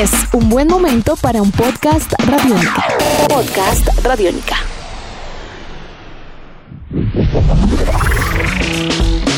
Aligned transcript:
Es 0.00 0.12
un 0.32 0.48
buen 0.48 0.66
momento 0.66 1.14
para 1.14 1.42
un 1.42 1.52
podcast 1.52 2.10
radiónica. 2.26 2.86
Podcast 3.28 3.86
radiónica. 4.02 4.56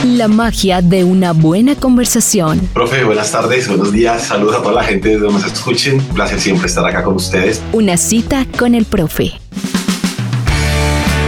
La 0.05 0.29
magia 0.29 0.81
de 0.81 1.03
una 1.03 1.33
buena 1.33 1.75
conversación. 1.75 2.61
Profe, 2.75 3.03
buenas 3.03 3.33
tardes, 3.33 3.67
buenos 3.67 3.91
días, 3.91 4.23
saludos 4.23 4.55
a 4.55 4.63
toda 4.63 4.75
la 4.75 4.85
gente 4.85 5.09
desde 5.09 5.23
donde 5.25 5.41
nos 5.41 5.53
escuchen. 5.53 5.95
Un 5.99 6.15
placer 6.15 6.41
siempre 6.41 6.69
estar 6.69 6.87
acá 6.87 7.03
con 7.03 7.17
ustedes. 7.17 7.61
Una 7.73 7.97
cita 7.97 8.47
con 8.57 8.77
el 8.77 8.85
profe. 8.85 9.33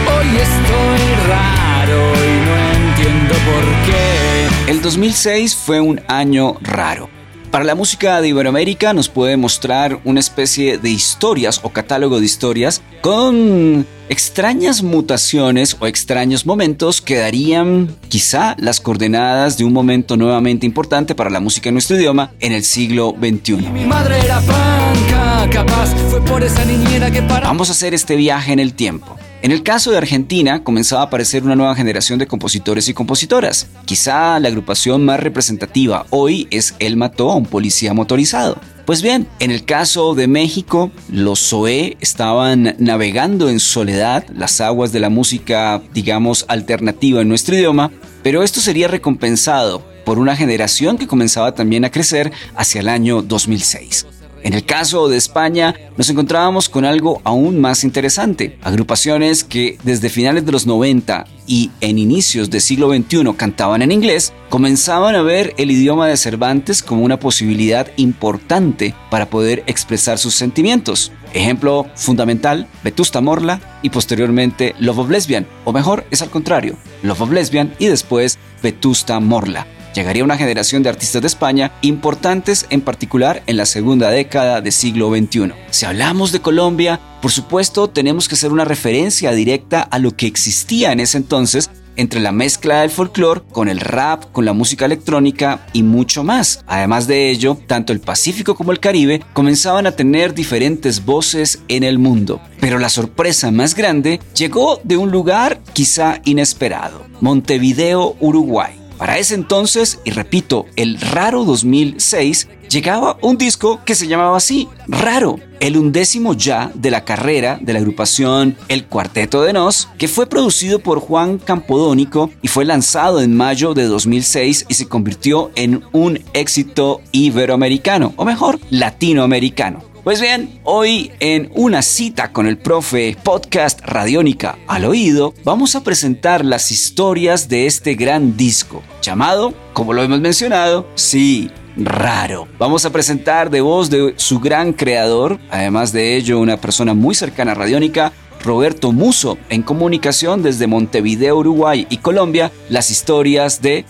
Hoy 0.07 0.27
estoy 0.37 1.27
raro 1.27 2.13
y 2.23 2.39
no 2.45 2.87
entiendo 2.87 3.35
por 3.43 3.65
qué. 3.85 4.71
El 4.71 4.81
2006 4.81 5.57
fue 5.57 5.81
un 5.81 5.99
año 6.07 6.55
raro. 6.61 7.14
Para 7.55 7.63
la 7.63 7.75
música 7.75 8.19
de 8.19 8.27
Iberoamérica 8.27 8.91
nos 8.91 9.07
puede 9.07 9.37
mostrar 9.37 10.01
una 10.03 10.19
especie 10.19 10.77
de 10.77 10.89
historias 10.89 11.61
o 11.63 11.69
catálogo 11.69 12.19
de 12.19 12.25
historias 12.25 12.81
con 12.99 13.87
extrañas 14.09 14.83
mutaciones 14.83 15.77
o 15.79 15.87
extraños 15.87 16.45
momentos 16.45 16.99
que 16.99 17.15
darían 17.15 17.95
quizá 18.09 18.57
las 18.59 18.81
coordenadas 18.81 19.57
de 19.57 19.63
un 19.63 19.71
momento 19.71 20.17
nuevamente 20.17 20.65
importante 20.65 21.15
para 21.15 21.29
la 21.29 21.39
música 21.39 21.69
en 21.69 21.75
nuestro 21.75 21.95
idioma 21.95 22.33
en 22.41 22.51
el 22.51 22.65
siglo 22.65 23.15
XXI. 23.17 23.69
Mi 23.71 23.85
madre 23.85 24.19
era 24.19 24.41
panca, 24.41 25.49
capaz 25.49 25.95
fue 26.09 26.19
por 26.25 26.43
esa 26.43 26.65
niñera 26.65 27.09
que 27.09 27.21
para. 27.21 27.47
Vamos 27.47 27.69
a 27.69 27.71
hacer 27.71 27.93
este 27.93 28.17
viaje 28.17 28.51
en 28.51 28.59
el 28.59 28.73
tiempo. 28.73 29.15
En 29.45 29.51
el 29.51 29.61
caso 29.61 29.91
de 29.91 29.97
Argentina, 29.97 30.63
comenzaba 30.63 31.03
a 31.03 31.05
aparecer 31.05 31.43
una 31.43 31.55
nueva 31.55 31.75
generación 31.75 32.17
de 32.17 32.25
compositores 32.25 32.89
y 32.89 32.95
compositoras. 32.95 33.67
Quizá 33.85 34.39
la 34.39 34.47
agrupación 34.47 35.05
más 35.05 35.19
representativa 35.19 36.07
hoy 36.09 36.47
es 36.49 36.73
Él 36.79 36.97
mató 36.97 37.29
a 37.29 37.35
un 37.35 37.45
policía 37.45 37.93
motorizado. 37.93 38.57
Pues 38.87 39.03
bien, 39.03 39.27
en 39.39 39.51
el 39.51 39.63
caso 39.63 40.15
de 40.15 40.27
México, 40.27 40.91
los 41.09 41.47
Zoé 41.47 41.95
estaban 42.01 42.75
navegando 42.79 43.47
en 43.47 43.59
soledad 43.59 44.25
las 44.35 44.61
aguas 44.61 44.91
de 44.91 44.99
la 44.99 45.11
música, 45.11 45.79
digamos, 45.93 46.45
alternativa 46.47 47.21
en 47.21 47.29
nuestro 47.29 47.53
idioma, 47.55 47.91
pero 48.23 48.41
esto 48.41 48.61
sería 48.61 48.87
recompensado 48.87 49.85
por 50.05 50.17
una 50.17 50.35
generación 50.35 50.97
que 50.97 51.05
comenzaba 51.05 51.53
también 51.53 51.85
a 51.85 51.91
crecer 51.91 52.31
hacia 52.55 52.81
el 52.81 52.89
año 52.89 53.21
2006. 53.21 54.07
En 54.45 54.53
el 54.53 54.63
caso 54.63 55.09
de 55.09 55.17
España, 55.17 55.73
nos 55.97 56.07
encontrábamos 56.11 56.69
con 56.69 56.85
algo 56.85 57.19
aún 57.23 57.59
más 57.59 57.83
interesante. 57.83 58.59
Agrupaciones 58.61 59.43
que 59.43 59.79
desde 59.81 60.07
finales 60.07 60.45
de 60.45 60.51
los 60.51 60.67
90 60.67 61.25
y 61.47 61.71
en 61.81 61.97
inicios 61.97 62.51
del 62.51 62.61
siglo 62.61 62.93
XXI 62.93 63.33
cantaban 63.35 63.81
en 63.81 63.91
inglés, 63.91 64.33
comenzaban 64.49 65.15
a 65.15 65.23
ver 65.23 65.55
el 65.57 65.71
idioma 65.71 66.07
de 66.07 66.15
Cervantes 66.15 66.83
como 66.83 67.03
una 67.03 67.19
posibilidad 67.19 67.87
importante 67.97 68.93
para 69.09 69.31
poder 69.31 69.63
expresar 69.65 70.19
sus 70.19 70.35
sentimientos. 70.35 71.11
Ejemplo 71.33 71.87
fundamental, 71.95 72.67
Vetusta 72.83 73.21
Morla 73.21 73.79
y 73.81 73.89
posteriormente 73.89 74.75
Love 74.77 74.99
of 74.99 75.09
Lesbian, 75.09 75.47
o 75.63 75.73
mejor, 75.73 76.05
es 76.11 76.21
al 76.21 76.29
contrario, 76.29 76.77
Love 77.01 77.21
of 77.21 77.31
Lesbian 77.31 77.73
y 77.79 77.87
después 77.87 78.37
Vetusta 78.61 79.19
Morla 79.19 79.65
llegaría 79.95 80.23
una 80.23 80.37
generación 80.37 80.83
de 80.83 80.89
artistas 80.89 81.21
de 81.21 81.27
España 81.27 81.71
importantes 81.81 82.67
en 82.69 82.81
particular 82.81 83.41
en 83.47 83.57
la 83.57 83.65
segunda 83.65 84.11
década 84.11 84.61
del 84.61 84.73
siglo 84.73 85.09
XXI. 85.09 85.53
Si 85.71 85.85
hablamos 85.85 86.31
de 86.31 86.41
Colombia, 86.41 86.99
por 87.21 87.31
supuesto 87.31 87.89
tenemos 87.89 88.27
que 88.27 88.35
hacer 88.35 88.51
una 88.51 88.65
referencia 88.65 89.31
directa 89.31 89.81
a 89.81 89.97
lo 89.97 90.15
que 90.15 90.27
existía 90.27 90.91
en 90.91 90.99
ese 90.99 91.17
entonces 91.17 91.71
entre 91.97 92.19
la 92.19 92.33
mezcla 92.33 92.81
del 92.81 92.89
folclore 92.89 93.41
con 93.53 93.69
el 93.69 93.79
rap, 93.79 94.31
con 94.33 94.43
la 94.43 94.51
música 94.51 94.83
electrónica 94.83 95.65
y 95.71 95.81
mucho 95.81 96.25
más. 96.25 96.61
Además 96.67 97.07
de 97.07 97.29
ello, 97.29 97.57
tanto 97.67 97.93
el 97.93 98.01
Pacífico 98.01 98.53
como 98.55 98.73
el 98.73 98.81
Caribe 98.81 99.21
comenzaban 99.31 99.87
a 99.87 99.93
tener 99.93 100.33
diferentes 100.33 101.05
voces 101.05 101.61
en 101.69 101.83
el 101.83 101.97
mundo. 101.97 102.41
Pero 102.59 102.79
la 102.79 102.89
sorpresa 102.89 103.49
más 103.49 103.75
grande 103.75 104.19
llegó 104.35 104.81
de 104.83 104.97
un 104.97 105.09
lugar 105.09 105.61
quizá 105.71 106.19
inesperado, 106.25 107.05
Montevideo, 107.21 108.17
Uruguay. 108.19 108.84
Para 108.97 109.17
ese 109.17 109.35
entonces, 109.35 109.99
y 110.05 110.11
repito, 110.11 110.65
el 110.75 110.99
raro 110.99 111.43
2006, 111.43 112.47
llegaba 112.69 113.17
un 113.21 113.37
disco 113.37 113.81
que 113.85 113.95
se 113.95 114.07
llamaba 114.07 114.37
así, 114.37 114.67
Raro, 114.87 115.39
el 115.59 115.77
undécimo 115.77 116.33
ya 116.33 116.71
de 116.75 116.91
la 116.91 117.05
carrera 117.05 117.57
de 117.61 117.73
la 117.73 117.79
agrupación 117.79 118.55
El 118.67 118.85
Cuarteto 118.85 119.41
de 119.41 119.53
Nos, 119.53 119.89
que 119.97 120.07
fue 120.07 120.27
producido 120.27 120.79
por 120.79 120.99
Juan 120.99 121.37
Campodónico 121.37 122.29
y 122.41 122.47
fue 122.47 122.65
lanzado 122.65 123.21
en 123.21 123.35
mayo 123.35 123.73
de 123.73 123.85
2006 123.85 124.65
y 124.69 124.73
se 124.73 124.87
convirtió 124.87 125.51
en 125.55 125.83
un 125.91 126.19
éxito 126.33 127.01
iberoamericano, 127.11 128.13
o 128.15 128.25
mejor, 128.25 128.59
latinoamericano. 128.69 129.94
Pues 130.05 130.21
bien, 130.21 130.59
hoy 130.63 131.11
en 131.19 131.49
una 131.55 131.81
cita 131.81 132.31
con 132.31 132.45
el 132.45 132.59
profe 132.59 133.17
podcast 133.23 133.81
Radiónica 133.81 134.59
al 134.67 134.85
oído, 134.85 135.33
vamos 135.43 135.73
a 135.73 135.83
presentar 135.83 136.45
las 136.45 136.71
historias 136.71 137.49
de 137.49 137.65
este 137.65 137.95
gran 137.95 138.37
disco, 138.37 138.83
llamado, 139.01 139.55
como 139.73 139.93
lo 139.93 140.03
hemos 140.03 140.21
mencionado, 140.21 140.87
sí, 140.93 141.49
raro. 141.75 142.47
Vamos 142.59 142.85
a 142.85 142.91
presentar 142.91 143.49
de 143.49 143.61
voz 143.61 143.89
de 143.89 144.13
su 144.17 144.39
gran 144.39 144.73
creador, 144.73 145.39
además 145.49 145.91
de 145.91 146.15
ello 146.17 146.39
una 146.39 146.57
persona 146.57 146.93
muy 146.93 147.15
cercana 147.15 147.53
a 147.53 147.55
Radiónica, 147.55 148.13
Roberto 148.43 148.91
Muso, 148.91 149.39
en 149.49 149.63
comunicación 149.63 150.43
desde 150.43 150.67
Montevideo, 150.67 151.39
Uruguay 151.39 151.87
y 151.89 151.97
Colombia, 151.97 152.51
las 152.69 152.91
historias 152.91 153.59
de 153.63 153.85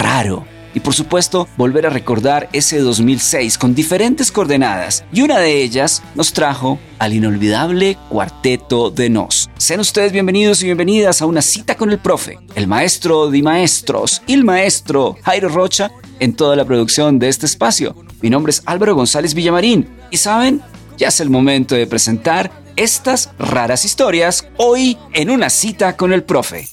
Raro 0.00 0.44
y 0.74 0.80
por 0.80 0.94
supuesto 0.94 1.48
volver 1.56 1.86
a 1.86 1.90
recordar 1.90 2.48
ese 2.52 2.78
2006 2.78 3.58
con 3.58 3.74
diferentes 3.74 4.32
coordenadas 4.32 5.04
y 5.12 5.22
una 5.22 5.38
de 5.38 5.62
ellas 5.62 6.02
nos 6.14 6.32
trajo 6.32 6.78
al 6.98 7.12
inolvidable 7.12 7.96
Cuarteto 8.08 8.90
de 8.90 9.10
Nos. 9.10 9.50
Sean 9.56 9.80
ustedes 9.80 10.12
bienvenidos 10.12 10.62
y 10.62 10.66
bienvenidas 10.66 11.22
a 11.22 11.26
una 11.26 11.42
cita 11.42 11.76
con 11.76 11.90
el 11.90 11.98
profe, 11.98 12.38
el 12.54 12.66
maestro 12.66 13.30
de 13.30 13.42
maestros 13.42 14.22
y 14.26 14.34
el 14.34 14.44
maestro 14.44 15.16
Jairo 15.22 15.48
Rocha 15.48 15.90
en 16.18 16.34
toda 16.34 16.56
la 16.56 16.64
producción 16.64 17.18
de 17.18 17.28
este 17.28 17.46
espacio. 17.46 17.96
Mi 18.20 18.30
nombre 18.30 18.50
es 18.50 18.62
Álvaro 18.66 18.94
González 18.94 19.34
Villamarín 19.34 19.88
y 20.10 20.18
saben, 20.18 20.60
ya 20.98 21.08
es 21.08 21.20
el 21.20 21.30
momento 21.30 21.74
de 21.74 21.86
presentar 21.86 22.52
estas 22.76 23.30
raras 23.38 23.84
historias 23.84 24.46
hoy 24.56 24.98
en 25.12 25.30
una 25.30 25.50
cita 25.50 25.96
con 25.96 26.12
el 26.12 26.22
profe. 26.22 26.68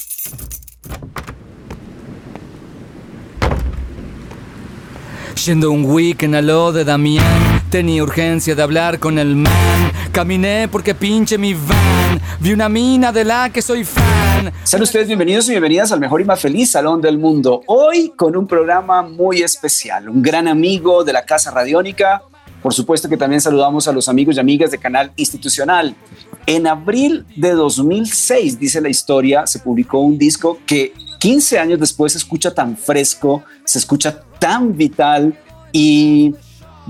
Yendo 5.45 5.69
un 5.69 5.85
weekend 5.85 6.35
a 6.35 6.41
lo 6.41 6.71
de 6.71 6.83
Damián, 6.83 7.61
tenía 7.69 8.01
urgencia 8.01 8.55
de 8.55 8.63
hablar 8.63 8.97
con 8.97 9.19
el 9.19 9.35
man. 9.35 9.91
Caminé 10.11 10.67
porque 10.67 10.95
pinche 10.95 11.37
mi 11.37 11.53
van, 11.53 12.19
vi 12.39 12.53
una 12.53 12.67
mina 12.67 13.11
de 13.11 13.23
la 13.23 13.51
que 13.51 13.61
soy 13.61 13.83
fan. 13.83 14.51
Sean 14.63 14.81
ustedes 14.81 15.05
bienvenidos 15.05 15.47
y 15.47 15.51
bienvenidas 15.51 15.91
al 15.91 15.99
mejor 15.99 16.21
y 16.21 16.25
más 16.25 16.39
feliz 16.39 16.71
salón 16.71 17.01
del 17.01 17.19
mundo. 17.19 17.61
Hoy 17.67 18.13
con 18.15 18.35
un 18.35 18.47
programa 18.47 19.03
muy 19.03 19.43
especial, 19.43 20.09
un 20.09 20.23
gran 20.23 20.47
amigo 20.47 21.03
de 21.03 21.13
la 21.13 21.23
Casa 21.23 21.51
Radiónica. 21.51 22.23
Por 22.63 22.73
supuesto 22.73 23.07
que 23.07 23.15
también 23.15 23.39
saludamos 23.39 23.87
a 23.87 23.91
los 23.91 24.09
amigos 24.09 24.37
y 24.37 24.39
amigas 24.39 24.71
de 24.71 24.79
Canal 24.79 25.11
Institucional. 25.17 25.95
En 26.47 26.65
abril 26.65 27.25
de 27.35 27.51
2006, 27.51 28.59
dice 28.59 28.81
la 28.81 28.89
historia, 28.89 29.45
se 29.45 29.59
publicó 29.59 29.99
un 29.99 30.17
disco 30.17 30.57
que 30.65 30.93
15 31.19 31.59
años 31.59 31.79
después 31.79 32.13
se 32.13 32.17
escucha 32.19 32.53
tan 32.53 32.77
fresco, 32.77 33.43
se 33.65 33.79
escucha 33.79 34.21
tan 34.39 34.75
vital 34.75 35.37
y 35.71 36.33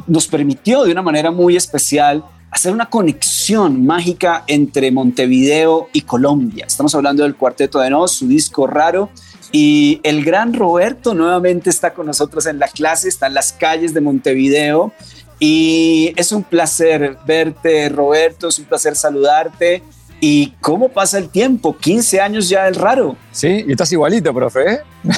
nos 0.06 0.28
permitió 0.28 0.84
de 0.84 0.92
una 0.92 1.02
manera 1.02 1.32
muy 1.32 1.56
especial 1.56 2.24
hacer 2.52 2.74
una 2.74 2.90
conexión 2.90 3.86
mágica 3.86 4.44
entre 4.48 4.92
Montevideo 4.92 5.90
y 5.94 6.02
Colombia. 6.02 6.66
Estamos 6.66 6.96
hablando 6.96 7.24
del 7.24 7.36
Cuarteto 7.36 7.80
de 7.80 7.90
Nos, 7.90 8.14
su 8.14 8.28
disco 8.28 8.68
raro. 8.68 9.10
Y 9.52 10.00
el 10.04 10.26
gran 10.26 10.54
Roberto 10.54 11.14
nuevamente 11.14 11.70
está 11.70 11.94
con 11.94 12.06
nosotros 12.06 12.46
en 12.48 12.60
la 12.60 12.68
clase, 12.68 13.08
está 13.08 13.28
en 13.28 13.34
las 13.34 13.54
calles 13.54 13.94
de 13.94 14.02
Montevideo. 14.02 14.92
Y 15.40 16.14
es 16.16 16.32
un 16.32 16.44
placer 16.44 17.18
verte, 17.26 17.90
Roberto, 17.90 18.48
es 18.48 18.60
un 18.60 18.66
placer 18.66 18.96
saludarte. 18.96 19.84
¿Y 20.20 20.52
cómo 20.62 20.90
pasa 20.90 21.18
el 21.18 21.30
tiempo? 21.30 21.78
15 21.78 22.22
años 22.22 22.50
ya 22.50 22.68
el 22.68 22.76
raro. 22.76 23.16
Sí, 23.32 23.66
y 23.68 23.72
estás 23.72 23.92
igualito, 23.92 24.34
profe. 24.34 24.74
¿eh? 24.74 24.80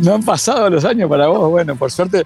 no 0.00 0.14
han 0.14 0.24
pasado 0.24 0.68
los 0.68 0.84
años 0.84 1.08
para 1.08 1.28
vos. 1.28 1.50
Bueno, 1.50 1.76
por 1.76 1.92
suerte, 1.92 2.24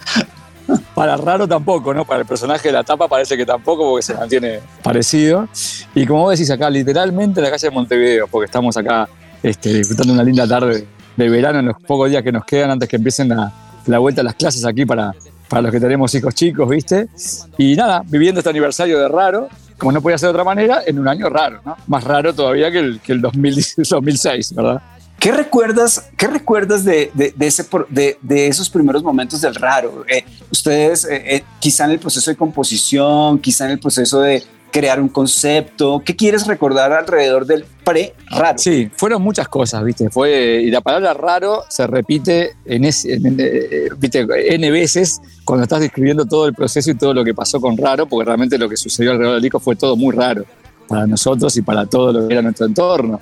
para 0.94 1.16
raro 1.16 1.46
tampoco, 1.46 1.92
¿no? 1.92 2.04
Para 2.04 2.20
el 2.20 2.26
personaje 2.26 2.68
de 2.68 2.72
la 2.72 2.84
tapa 2.84 3.06
parece 3.06 3.36
que 3.36 3.44
tampoco, 3.44 3.90
porque 3.90 4.02
se 4.02 4.14
mantiene 4.14 4.60
parecido. 4.82 5.48
Y 5.94 6.06
como 6.06 6.22
vos 6.22 6.38
decís 6.38 6.50
acá, 6.50 6.70
literalmente 6.70 7.40
en 7.40 7.44
la 7.44 7.50
calle 7.50 7.68
de 7.68 7.74
Montevideo, 7.74 8.26
porque 8.28 8.46
estamos 8.46 8.76
acá 8.76 9.08
este, 9.42 9.74
disfrutando 9.74 10.14
una 10.14 10.24
linda 10.24 10.46
tarde 10.46 10.86
de 11.16 11.28
verano 11.28 11.58
en 11.58 11.66
los 11.66 11.76
pocos 11.82 12.08
días 12.08 12.22
que 12.22 12.32
nos 12.32 12.44
quedan 12.44 12.70
antes 12.70 12.88
que 12.88 12.96
empiecen 12.96 13.28
la, 13.28 13.52
la 13.86 13.98
vuelta 13.98 14.22
a 14.22 14.24
las 14.24 14.34
clases 14.34 14.64
aquí 14.64 14.86
para, 14.86 15.14
para 15.48 15.62
los 15.62 15.70
que 15.70 15.80
tenemos 15.80 16.14
hijos 16.14 16.34
chicos, 16.34 16.68
¿viste? 16.68 17.08
Y 17.58 17.76
nada, 17.76 18.02
viviendo 18.06 18.40
este 18.40 18.50
aniversario 18.50 18.98
de 18.98 19.08
raro, 19.08 19.48
como 19.82 19.90
no 19.90 20.00
podía 20.00 20.16
ser 20.16 20.28
de 20.28 20.30
otra 20.30 20.44
manera, 20.44 20.82
en 20.86 20.96
un 21.00 21.08
año 21.08 21.28
raro, 21.28 21.60
¿no? 21.64 21.76
Más 21.88 22.04
raro 22.04 22.32
todavía 22.32 22.70
que 22.70 22.78
el, 22.78 23.00
que 23.00 23.10
el 23.10 23.20
2006, 23.20 24.54
¿verdad? 24.54 24.80
¿Qué 25.18 25.32
recuerdas, 25.32 26.08
qué 26.16 26.28
recuerdas 26.28 26.84
de, 26.84 27.10
de, 27.14 27.34
de, 27.36 28.18
de, 28.22 28.46
esos 28.46 28.70
primeros 28.70 29.02
momentos 29.02 29.40
del 29.40 29.56
raro? 29.56 30.04
Eh, 30.06 30.24
ustedes, 30.52 31.04
eh, 31.04 31.34
eh, 31.34 31.44
quizá 31.58 31.86
en 31.86 31.90
el 31.90 31.98
proceso 31.98 32.30
de 32.30 32.36
composición, 32.36 33.40
quizá 33.40 33.64
en 33.64 33.72
el 33.72 33.80
proceso 33.80 34.20
de 34.20 34.44
crear 34.72 35.00
un 35.00 35.08
concepto, 35.08 36.02
¿qué 36.04 36.16
quieres 36.16 36.46
recordar 36.46 36.92
alrededor 36.92 37.46
del 37.46 37.64
pre-raro? 37.84 38.58
Sí, 38.58 38.90
fueron 38.96 39.22
muchas 39.22 39.46
cosas, 39.46 39.84
¿viste? 39.84 40.10
Fue, 40.10 40.62
y 40.64 40.70
la 40.70 40.80
palabra 40.80 41.12
raro 41.12 41.64
se 41.68 41.86
repite 41.86 42.56
en, 42.64 42.84
ese, 42.84 43.18
¿viste? 43.98 44.26
N 44.54 44.70
veces 44.70 45.20
cuando 45.44 45.64
estás 45.64 45.80
describiendo 45.80 46.24
todo 46.24 46.46
el 46.46 46.54
proceso 46.54 46.90
y 46.90 46.94
todo 46.94 47.12
lo 47.12 47.22
que 47.22 47.34
pasó 47.34 47.60
con 47.60 47.76
raro, 47.76 48.06
porque 48.06 48.24
realmente 48.24 48.56
lo 48.56 48.68
que 48.68 48.76
sucedió 48.76 49.12
alrededor 49.12 49.34
del 49.34 49.42
disco 49.42 49.60
fue 49.60 49.76
todo 49.76 49.94
muy 49.94 50.14
raro 50.14 50.44
para 50.88 51.06
nosotros 51.06 51.54
y 51.56 51.62
para 51.62 51.86
todo 51.86 52.12
lo 52.12 52.26
que 52.26 52.32
era 52.32 52.42
nuestro 52.42 52.66
entorno. 52.66 53.20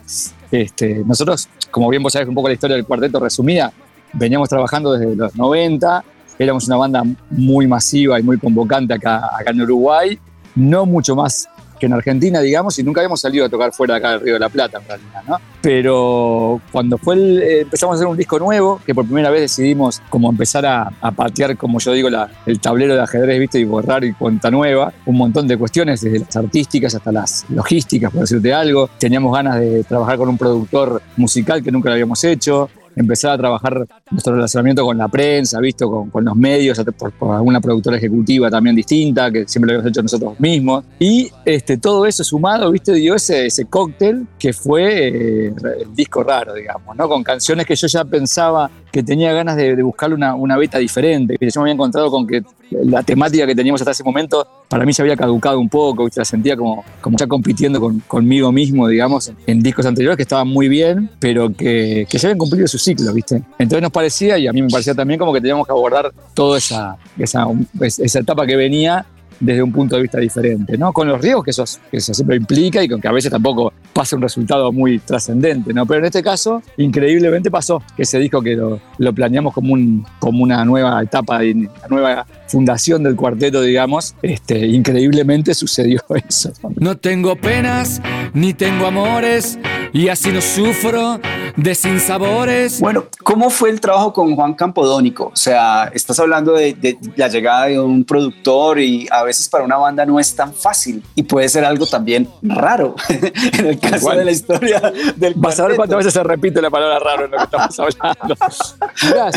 Este, 0.52 1.02
nosotros, 1.04 1.48
como 1.70 1.88
bien 1.88 2.02
vos 2.02 2.12
sabés 2.12 2.28
un 2.28 2.34
poco 2.34 2.48
la 2.48 2.54
historia 2.54 2.76
del 2.76 2.86
cuarteto 2.86 3.18
resumida, 3.18 3.72
veníamos 4.12 4.48
trabajando 4.48 4.92
desde 4.92 5.16
los 5.16 5.34
90, 5.34 6.04
éramos 6.38 6.66
una 6.68 6.76
banda 6.76 7.02
muy 7.30 7.66
masiva 7.66 8.20
y 8.20 8.22
muy 8.22 8.38
convocante 8.38 8.94
acá, 8.94 9.30
acá 9.36 9.50
en 9.50 9.62
Uruguay, 9.62 10.18
no 10.60 10.86
mucho 10.86 11.16
más 11.16 11.48
que 11.80 11.86
en 11.86 11.94
Argentina, 11.94 12.40
digamos, 12.40 12.78
y 12.78 12.84
nunca 12.84 13.00
habíamos 13.00 13.22
salido 13.22 13.46
a 13.46 13.48
tocar 13.48 13.72
fuera 13.72 13.96
acá 13.96 14.10
del 14.10 14.20
Río 14.20 14.34
de 14.34 14.40
la 14.40 14.50
Plata, 14.50 14.78
en 14.78 14.86
realidad, 14.86 15.22
¿no? 15.26 15.38
Pero 15.62 16.60
cuando 16.70 16.98
fue 16.98 17.16
eh, 17.16 17.60
empezamos 17.62 17.94
a 17.94 17.96
hacer 17.96 18.06
un 18.06 18.16
disco 18.16 18.38
nuevo, 18.38 18.80
que 18.84 18.94
por 18.94 19.06
primera 19.06 19.30
vez 19.30 19.40
decidimos 19.40 20.00
como 20.10 20.30
empezar 20.30 20.66
a, 20.66 20.90
patear, 21.16 21.56
como 21.56 21.80
yo 21.80 21.92
digo, 21.92 22.08
el 22.46 22.60
tablero 22.60 22.94
de 22.94 23.00
ajedrez, 23.00 23.40
¿viste? 23.40 23.58
Y 23.58 23.64
borrar 23.64 24.04
y 24.04 24.12
cuenta 24.12 24.50
nueva, 24.50 24.92
un 25.06 25.16
montón 25.16 25.48
de 25.48 25.56
cuestiones, 25.56 26.02
desde 26.02 26.20
las 26.20 26.36
artísticas 26.36 26.94
hasta 26.94 27.10
las 27.10 27.46
logísticas, 27.48 28.12
por 28.12 28.20
decirte 28.20 28.52
algo. 28.52 28.90
Teníamos 28.98 29.34
ganas 29.34 29.58
de 29.58 29.82
trabajar 29.84 30.18
con 30.18 30.28
un 30.28 30.36
productor 30.36 31.02
musical 31.16 31.62
que 31.62 31.72
nunca 31.72 31.88
lo 31.88 31.94
habíamos 31.94 32.22
hecho 32.24 32.68
empezar 33.00 33.32
a 33.32 33.38
trabajar 33.38 33.86
nuestro 34.10 34.34
relacionamiento 34.34 34.84
con 34.84 34.96
la 34.98 35.08
prensa, 35.08 35.58
visto 35.60 36.08
con, 36.10 36.24
los 36.24 36.36
medios, 36.36 36.80
por, 36.96 37.12
alguna 37.34 37.60
productora 37.60 37.96
ejecutiva 37.96 38.50
también 38.50 38.76
distinta, 38.76 39.30
que 39.30 39.46
siempre 39.46 39.72
lo 39.72 39.78
habíamos 39.78 39.90
hecho 39.90 40.02
nosotros 40.02 40.38
mismos. 40.40 40.84
Y 40.98 41.30
este, 41.44 41.78
todo 41.78 42.06
eso 42.06 42.24
sumado, 42.24 42.70
viste, 42.70 42.92
dio 42.94 43.14
ese, 43.14 43.46
ese 43.46 43.66
cóctel 43.66 44.26
que 44.38 44.52
fue 44.52 45.08
eh, 45.08 45.54
el 45.80 45.94
disco 45.94 46.22
raro, 46.22 46.54
digamos, 46.54 46.96
¿no? 46.96 47.08
Con 47.08 47.22
canciones 47.22 47.66
que 47.66 47.76
yo 47.76 47.86
ya 47.86 48.04
pensaba 48.04 48.70
que 48.90 49.02
tenía 49.02 49.32
ganas 49.32 49.56
de, 49.56 49.76
de 49.76 49.82
buscarle 49.82 50.14
una, 50.14 50.34
una 50.34 50.56
beta 50.56 50.78
diferente. 50.78 51.36
Yo 51.40 51.60
me 51.60 51.62
había 51.62 51.74
encontrado 51.74 52.10
con 52.10 52.26
que 52.26 52.42
la 52.70 53.02
temática 53.02 53.46
que 53.46 53.54
teníamos 53.54 53.80
hasta 53.80 53.90
ese 53.90 54.04
momento 54.04 54.46
para 54.68 54.84
mí 54.84 54.92
se 54.92 55.02
había 55.02 55.16
caducado 55.16 55.58
un 55.58 55.68
poco, 55.68 56.04
¿viste? 56.04 56.20
la 56.20 56.24
sentía 56.24 56.56
como, 56.56 56.84
como 57.00 57.18
ya 57.18 57.26
compitiendo 57.26 57.80
con, 57.80 58.00
conmigo 58.00 58.52
mismo, 58.52 58.86
digamos, 58.86 59.32
en 59.46 59.62
discos 59.62 59.84
anteriores 59.86 60.16
que 60.16 60.22
estaban 60.22 60.46
muy 60.48 60.68
bien, 60.68 61.10
pero 61.18 61.52
que, 61.52 62.06
que 62.08 62.18
ya 62.18 62.28
habían 62.28 62.38
cumplido 62.38 62.68
su 62.68 62.78
ciclo, 62.78 63.12
¿viste? 63.12 63.42
Entonces 63.58 63.82
nos 63.82 63.90
parecía, 63.90 64.38
y 64.38 64.46
a 64.46 64.52
mí 64.52 64.62
me 64.62 64.68
parecía 64.68 64.94
también 64.94 65.18
como 65.18 65.32
que 65.32 65.40
teníamos 65.40 65.66
que 65.66 65.72
abordar 65.72 66.12
toda 66.34 66.58
esa, 66.58 66.96
esa, 67.18 67.46
esa 67.80 68.18
etapa 68.20 68.46
que 68.46 68.56
venía 68.56 69.04
desde 69.40 69.62
un 69.62 69.72
punto 69.72 69.96
de 69.96 70.02
vista 70.02 70.18
diferente, 70.18 70.76
¿no? 70.76 70.92
Con 70.92 71.08
los 71.08 71.20
riesgos 71.20 71.44
que 71.44 71.50
eso, 71.50 72.14
siempre 72.14 72.36
implica 72.36 72.82
y 72.82 72.88
con 72.88 73.00
que 73.00 73.08
a 73.08 73.12
veces 73.12 73.30
tampoco 73.30 73.72
pasa 73.92 74.16
un 74.16 74.22
resultado 74.22 74.70
muy 74.70 74.98
trascendente, 74.98 75.72
¿no? 75.72 75.86
Pero 75.86 76.00
en 76.00 76.04
este 76.06 76.22
caso, 76.22 76.62
increíblemente 76.76 77.50
pasó 77.50 77.82
que 77.96 78.02
ese 78.02 78.18
disco 78.18 78.42
que 78.42 78.54
lo, 78.54 78.80
planeamos 79.14 79.54
como 79.54 80.42
una 80.42 80.64
nueva 80.64 81.02
etapa, 81.02 81.38
una 81.38 81.88
nueva 81.88 82.26
fundación 82.46 83.02
del 83.02 83.16
cuarteto, 83.16 83.62
digamos, 83.62 84.14
este, 84.22 84.66
increíblemente 84.66 85.54
sucedió 85.54 86.00
eso. 86.28 86.52
No 86.76 86.96
tengo 86.96 87.36
penas, 87.36 88.02
ni 88.34 88.54
tengo 88.54 88.86
amores, 88.86 89.58
y 89.92 90.08
así 90.08 90.30
no 90.30 90.40
sufro 90.40 91.20
de 91.56 91.74
sinsabores. 91.74 92.80
Bueno, 92.80 93.04
¿cómo 93.22 93.50
fue 93.50 93.70
el 93.70 93.80
trabajo 93.80 94.12
con 94.12 94.34
Juan 94.34 94.54
Campodónico? 94.54 95.26
O 95.26 95.36
sea, 95.36 95.90
estás 95.94 96.18
hablando 96.20 96.52
de, 96.52 96.74
de, 96.74 96.98
la 97.16 97.28
llegada 97.28 97.66
de 97.66 97.80
un 97.80 98.04
productor 98.04 98.78
y 98.78 99.08
a 99.10 99.22
veces 99.22 99.48
para 99.48 99.64
una 99.64 99.76
banda 99.76 100.04
no 100.06 100.18
es 100.18 100.34
tan 100.34 100.52
fácil 100.52 101.02
y 101.14 101.22
puede 101.22 101.48
ser 101.48 101.64
algo 101.64 101.86
también 101.86 102.28
raro 102.42 102.94
en 103.08 103.66
el 103.66 103.78
caso 103.78 104.10
de 104.10 104.24
la 104.24 104.30
historia 104.30 104.80
del 105.16 105.34
Vas 105.36 105.58
a 105.60 105.66
ver 105.66 105.76
cuántas 105.76 105.98
veces 105.98 106.12
se 106.12 106.22
repite 106.22 106.60
la 106.60 106.70
palabra 106.70 106.98
raro 106.98 107.24
en 107.24 107.30
lo 107.30 107.38
que 107.38 107.44
estamos 107.44 107.78
hablando. 108.00 108.36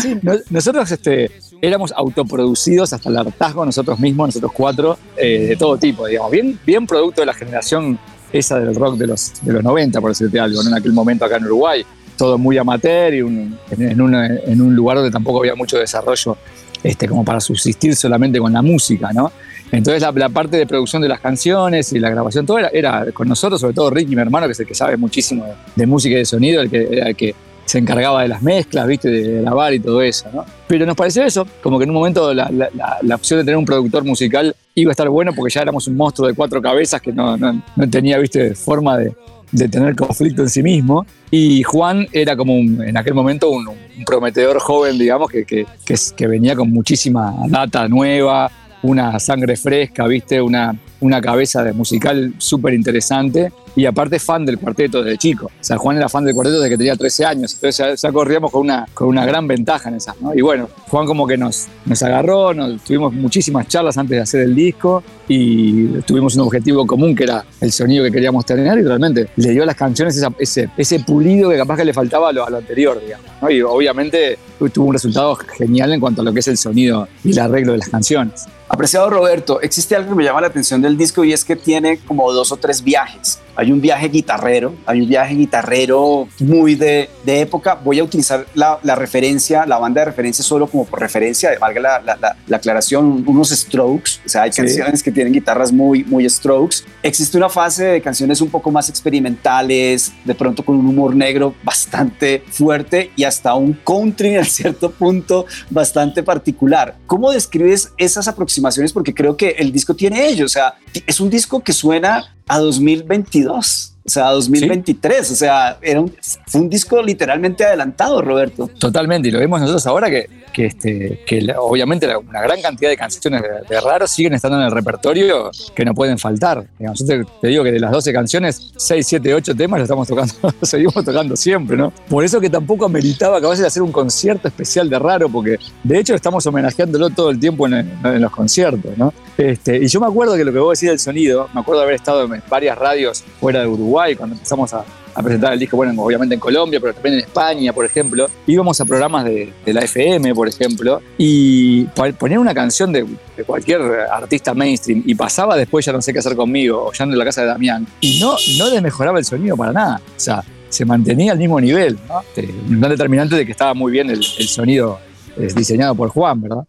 sí, 0.01 0.19
nosotros 0.49 0.91
este, 0.91 1.31
éramos 1.61 1.93
autoproducidos 1.95 2.93
hasta 2.93 3.09
el 3.09 3.17
hartazgo 3.17 3.65
nosotros 3.65 3.99
mismos, 3.99 4.27
nosotros 4.27 4.51
cuatro, 4.53 4.97
eh, 5.17 5.47
de 5.49 5.55
todo 5.55 5.77
tipo, 5.77 6.07
digamos, 6.07 6.31
bien, 6.31 6.59
bien 6.65 6.85
producto 6.85 7.21
de 7.21 7.25
la 7.27 7.33
generación 7.33 7.97
esa 8.33 8.59
del 8.59 8.75
rock 8.75 8.97
de 8.97 9.07
los, 9.07 9.33
de 9.41 9.53
los 9.53 9.63
90, 9.63 10.01
por 10.01 10.11
decirte 10.11 10.39
algo, 10.39 10.61
en 10.61 10.73
aquel 10.73 10.91
momento 10.91 11.23
acá 11.23 11.37
en 11.37 11.45
Uruguay, 11.45 11.85
todo 12.17 12.37
muy 12.37 12.57
amateur 12.57 13.13
y 13.13 13.19
en, 13.19 14.01
un 14.01 14.75
lugar 14.75 14.97
donde 14.97 15.11
tampoco 15.11 15.39
había 15.39 15.55
mucho 15.55 15.77
desarrollo 15.77 16.37
este, 16.83 17.07
como 17.07 17.23
para 17.23 17.39
subsistir 17.39 17.95
solamente 17.95 18.39
con 18.39 18.51
la 18.51 18.61
música, 18.61 19.11
¿no? 19.13 19.31
Entonces 19.71 20.03
la, 20.03 20.29
parte 20.29 20.57
de 20.57 20.67
producción 20.67 21.01
de 21.01 21.07
las 21.07 21.19
canciones 21.19 21.91
y 21.93 21.99
la 21.99 22.09
grabación, 22.09 22.45
todo 22.45 22.59
era, 22.59 22.67
era, 22.69 23.11
con 23.11 23.27
nosotros, 23.27 23.59
sobre 23.59 23.73
todo 23.73 23.89
Ricky, 23.89 24.15
mi 24.15 24.21
hermano, 24.21 24.45
que 24.45 24.51
es 24.51 24.59
el 24.59 24.67
que 24.67 24.75
sabe 24.75 24.97
muchísimo 24.97 25.45
de, 25.75 25.87
música 25.87 26.13
y 26.13 26.19
de 26.19 26.25
sonido, 26.25 26.61
el 26.61 26.69
que, 26.69 26.83
el 26.83 27.15
que 27.15 27.33
se 27.65 27.79
encargaba 27.79 28.21
de 28.21 28.27
las 28.27 28.43
mezclas, 28.43 28.85
¿viste? 28.85 29.09
De 29.09 29.41
grabar 29.41 29.73
y 29.73 29.79
todo 29.79 30.01
eso, 30.01 30.27
¿no? 30.31 30.45
Pero 30.67 30.85
nos 30.85 30.95
pareció 30.95 31.23
eso, 31.23 31.47
como 31.63 31.79
que 31.79 31.85
en 31.85 31.89
un 31.89 31.95
momento 31.95 32.33
la, 32.33 32.51
la, 32.51 33.15
opción 33.15 33.39
de 33.39 33.45
tener 33.45 33.57
un 33.57 33.65
productor 33.65 34.03
musical 34.03 34.55
iba 34.75 34.91
a 34.91 34.93
estar 34.93 35.09
bueno 35.09 35.31
porque 35.33 35.53
ya 35.53 35.61
éramos 35.61 35.87
un 35.87 35.95
monstruo 35.95 36.27
de 36.27 36.35
cuatro 36.35 36.61
cabezas 36.61 37.01
que 37.01 37.11
no, 37.11 37.35
no, 37.37 37.63
no 37.75 37.89
tenía, 37.89 38.17
¿viste? 38.19 38.53
Forma 38.53 38.97
de, 38.97 39.15
de, 39.53 39.69
tener 39.69 39.95
conflicto 39.95 40.41
en 40.41 40.49
sí 40.49 40.61
mismo. 40.61 41.05
Y 41.31 41.63
Juan 41.63 42.07
era 42.11 42.35
como 42.35 42.53
en 42.53 42.97
aquel 42.97 43.13
momento 43.13 43.49
un, 43.49 43.67
un, 43.67 44.05
prometedor 44.05 44.59
joven, 44.59 44.97
digamos, 44.97 45.29
que, 45.29 45.45
que, 45.45 45.65
que, 45.85 45.95
que 46.15 46.27
venía 46.27 46.55
con 46.55 46.69
muchísima 46.71 47.33
data 47.47 47.87
nueva, 47.87 48.51
una 48.81 49.19
sangre 49.19 49.55
fresca, 49.55 50.05
¿viste? 50.07 50.41
Una, 50.41 50.75
una 50.99 51.21
cabeza 51.21 51.63
de 51.63 51.73
musical 51.73 52.33
súper 52.37 52.73
interesante 52.73 53.51
y 53.75 53.85
aparte 53.85 54.19
fan 54.19 54.45
del 54.45 54.59
cuarteto 54.59 55.03
desde 55.03 55.17
chico. 55.17 55.47
O 55.47 55.63
sea, 55.63 55.77
Juan 55.77 55.97
era 55.97 56.09
fan 56.09 56.25
del 56.25 56.33
cuarteto 56.33 56.59
desde 56.59 56.69
que 56.69 56.77
tenía 56.77 56.95
13 56.95 57.25
años, 57.25 57.53
entonces 57.55 58.01
ya, 58.01 58.11
corríamos 58.11 58.51
con 58.51 58.61
una, 58.61 58.85
con 58.93 59.07
una 59.07 59.25
gran 59.25 59.47
ventaja 59.47 59.89
en 59.89 59.95
esas. 59.95 60.15
Y 60.35 60.41
bueno, 60.41 60.69
Juan 60.89 61.05
como 61.05 61.27
que 61.27 61.37
nos, 61.37 61.67
nos 61.85 62.01
agarró, 62.03 62.51
tuvimos 62.85 63.13
muchísimas 63.13 63.67
charlas 63.67 63.97
antes 63.97 64.17
de 64.17 64.21
hacer 64.21 64.41
el 64.41 64.55
disco 64.55 65.03
y 65.27 65.87
tuvimos 66.01 66.35
un 66.35 66.41
objetivo 66.41 66.85
común 66.85 67.15
que 67.15 67.23
era 67.23 67.45
el 67.61 67.71
sonido 67.71 68.03
que 68.03 68.11
queríamos 68.11 68.45
tener 68.45 68.77
y 68.77 68.83
realmente 68.83 69.29
le 69.35 69.51
dio 69.51 69.63
a 69.63 69.65
las 69.65 69.75
canciones 69.75 70.21
ese, 70.37 70.69
ese 70.77 70.99
pulido 70.99 71.49
que 71.49 71.57
capaz 71.57 71.77
que 71.77 71.85
le 71.85 71.93
faltaba 71.93 72.29
a 72.29 72.33
lo, 72.33 72.45
a 72.45 72.49
lo 72.49 72.57
anterior, 72.57 72.99
digamos. 73.01 73.25
¿no? 73.41 73.49
Y 73.49 73.61
obviamente 73.61 74.37
tuvo 74.71 74.87
un 74.87 74.93
resultado 74.93 75.35
genial 75.35 75.93
en 75.93 75.99
cuanto 75.99 76.21
a 76.21 76.25
lo 76.25 76.33
que 76.33 76.39
es 76.39 76.47
el 76.47 76.57
sonido 76.57 77.07
y 77.23 77.31
el 77.31 77.39
arreglo 77.39 77.73
de 77.73 77.79
las 77.79 77.89
canciones. 77.89 78.45
Apreciado 78.69 79.09
Roberto, 79.09 79.61
existe 79.61 79.95
algo 79.95 80.09
que 80.09 80.15
me 80.15 80.23
llama 80.23 80.41
la 80.41 80.47
atención 80.47 80.81
del 80.81 80.97
disco 80.97 81.23
y 81.23 81.33
es 81.33 81.45
que 81.45 81.55
tiene 81.55 81.99
como 81.99 82.31
dos 82.31 82.51
o 82.51 82.57
tres 82.57 82.83
viajes. 82.83 83.39
Hay 83.55 83.71
un 83.71 83.81
viaje 83.81 84.09
guitarrero, 84.09 84.73
hay 84.85 85.01
un 85.01 85.09
viaje 85.09 85.35
guitarrero 85.35 86.27
muy 86.39 86.75
de, 86.75 87.09
de 87.25 87.41
época. 87.41 87.75
Voy 87.75 87.99
a 87.99 88.03
utilizar 88.03 88.45
la, 88.53 88.79
la, 88.83 88.95
referencia, 88.95 89.65
la 89.65 89.77
banda 89.77 90.01
de 90.01 90.05
referencia 90.05 90.43
solo 90.43 90.67
como 90.67 90.85
por 90.85 90.99
referencia, 90.99 91.51
valga 91.59 91.81
la, 91.81 92.17
la, 92.19 92.37
la 92.47 92.57
aclaración, 92.57 93.23
unos 93.27 93.49
strokes. 93.49 94.13
O 94.25 94.29
sea, 94.29 94.43
hay 94.43 94.51
sí. 94.51 94.61
canciones 94.61 95.03
que 95.03 95.11
tienen 95.11 95.33
guitarras 95.33 95.71
muy, 95.71 96.03
muy 96.03 96.27
strokes. 96.29 96.77
Existe 97.01 97.37
una 97.37 97.49
fase 97.49 97.85
de 97.85 98.01
canciones 98.01 98.41
un 98.41 98.49
poco 98.49 98.71
más 98.71 98.89
experimentales, 98.89 100.11
de 100.23 100.35
pronto 100.35 100.63
con 100.63 100.75
un 100.75 100.87
humor 100.87 101.15
negro 101.15 101.53
bastante 101.63 102.43
fuerte 102.49 103.11
y 103.15 103.23
hasta 103.23 103.53
un 103.55 103.73
country 103.73 104.35
en 104.35 104.45
cierto 104.45 104.91
punto 104.91 105.45
bastante 105.69 106.23
particular. 106.23 106.95
¿Cómo 107.05 107.31
describes 107.31 107.91
esas 107.97 108.27
aproximaciones? 108.27 108.93
porque 108.93 109.13
creo 109.13 109.37
que 109.37 109.49
el 109.49 109.71
disco 109.71 109.93
tiene 109.93 110.27
ello. 110.27 110.45
O 110.45 110.49
sea, 110.49 110.75
es 111.05 111.19
un 111.19 111.29
disco 111.29 111.61
que 111.61 111.73
suena 111.73 112.35
a 112.49 112.59
2022. 112.59 113.92
O 114.05 114.09
sea, 114.09 114.29
2023, 114.31 115.27
¿Sí? 115.27 115.33
o 115.33 115.35
sea, 115.37 115.77
era 115.81 116.01
un, 116.01 116.13
fue 116.47 116.61
un 116.61 116.69
disco 116.69 117.01
literalmente 117.01 117.63
adelantado, 117.63 118.21
Roberto. 118.21 118.69
Totalmente, 118.77 119.29
y 119.29 119.31
lo 119.31 119.39
vemos 119.39 119.61
nosotros 119.61 119.87
ahora 119.87 120.09
que, 120.09 120.29
que, 120.51 120.65
este, 120.65 121.21
que 121.25 121.53
obviamente 121.57 122.13
una 122.17 122.41
gran 122.41 122.61
cantidad 122.61 122.89
de 122.89 122.97
canciones 122.97 123.41
de, 123.41 123.49
de 123.67 123.81
raros 123.81 124.11
siguen 124.11 124.33
estando 124.33 124.59
en 124.59 124.65
el 124.65 124.71
repertorio 124.71 125.51
que 125.73 125.85
no 125.85 125.93
pueden 125.93 126.17
faltar. 126.17 126.65
Yo 126.79 127.05
te, 127.05 127.23
te, 127.41 127.47
digo 127.47 127.63
que 127.63 127.71
de 127.71 127.79
las 127.79 127.91
12 127.91 128.11
canciones, 128.11 128.73
6, 128.75 129.07
7, 129.07 129.33
8 129.33 129.55
temas 129.55 129.79
los 129.79 129.85
estamos 129.85 130.07
tocando, 130.07 130.33
seguimos 130.61 131.03
tocando 131.03 131.35
siempre, 131.37 131.77
¿no? 131.77 131.93
Por 132.09 132.25
eso 132.25 132.41
que 132.41 132.49
tampoco 132.49 132.85
ameritaba 132.85 133.39
que 133.39 133.47
a 133.47 133.49
veces 133.49 133.65
hacer 133.65 133.81
un 133.81 133.91
concierto 133.93 134.49
especial 134.49 134.89
de 134.89 134.99
raro, 134.99 135.29
porque 135.29 135.57
de 135.83 135.99
hecho 135.99 136.13
estamos 136.13 136.45
homenajeándolo 136.45 137.09
todo 137.09 137.29
el 137.29 137.39
tiempo 137.39 137.67
en, 137.67 137.73
en 138.03 138.21
los 138.21 138.31
conciertos, 138.31 138.97
¿no? 138.97 139.13
Este, 139.37 139.77
y 139.77 139.87
yo 139.87 139.99
me 139.99 140.07
acuerdo 140.07 140.35
que 140.35 140.43
lo 140.43 140.51
que 140.53 140.59
vos 140.59 140.77
decís 140.77 140.89
del 140.89 140.99
sonido, 140.99 141.49
me 141.53 141.61
acuerdo 141.61 141.81
de 141.81 141.85
haber 141.85 141.95
estado 141.95 142.23
en 142.23 142.43
varias 142.49 142.77
radios 142.77 143.23
fuera 143.39 143.61
de 143.61 143.67
Uruguay 143.67 143.93
cuando 144.17 144.35
empezamos 144.35 144.73
a, 144.73 144.83
a 145.15 145.23
presentar 145.23 145.53
el 145.53 145.59
disco, 145.59 145.77
bueno, 145.77 146.01
obviamente 146.01 146.35
en 146.35 146.39
Colombia, 146.39 146.79
pero 146.79 146.93
también 146.93 147.15
en 147.15 147.21
España, 147.21 147.73
por 147.73 147.85
ejemplo. 147.85 148.27
Íbamos 148.47 148.79
a 148.81 148.85
programas 148.85 149.25
de, 149.25 149.53
de 149.65 149.73
la 149.73 149.81
FM, 149.81 150.33
por 150.33 150.47
ejemplo, 150.47 151.01
y 151.17 151.85
ponían 152.17 152.39
una 152.39 152.53
canción 152.53 152.91
de, 152.91 153.05
de, 153.37 153.43
cualquier 153.43 153.81
artista 154.11 154.53
mainstream 154.53 155.03
y 155.05 155.15
pasaba 155.15 155.55
después 155.55 155.85
ya 155.85 155.91
no 155.91 156.01
sé 156.01 156.13
qué 156.13 156.19
hacer 156.19 156.35
conmigo, 156.35 156.85
o 156.87 156.93
ya 156.93 157.05
en 157.05 157.17
la 157.17 157.25
casa 157.25 157.41
de 157.41 157.47
Damián, 157.47 157.87
y 158.01 158.19
no, 158.19 158.35
no 158.57 158.69
desmejoraba 158.69 159.19
el 159.19 159.25
sonido 159.25 159.55
para 159.55 159.71
nada. 159.71 160.01
O 160.05 160.19
sea, 160.19 160.43
se 160.69 160.85
mantenía 160.85 161.31
al 161.33 161.37
mismo 161.37 161.61
nivel, 161.61 161.97
¿no? 162.07 162.21
Este, 162.21 162.51
un 162.51 162.79
gran 162.79 162.91
determinante 162.91 163.35
de 163.35 163.45
que 163.45 163.51
estaba 163.51 163.73
muy 163.73 163.91
bien 163.91 164.09
el, 164.09 164.19
el 164.19 164.47
sonido 164.47 164.99
eh, 165.37 165.47
diseñado 165.55 165.95
por 165.95 166.09
Juan, 166.09 166.41
¿verdad? 166.41 166.65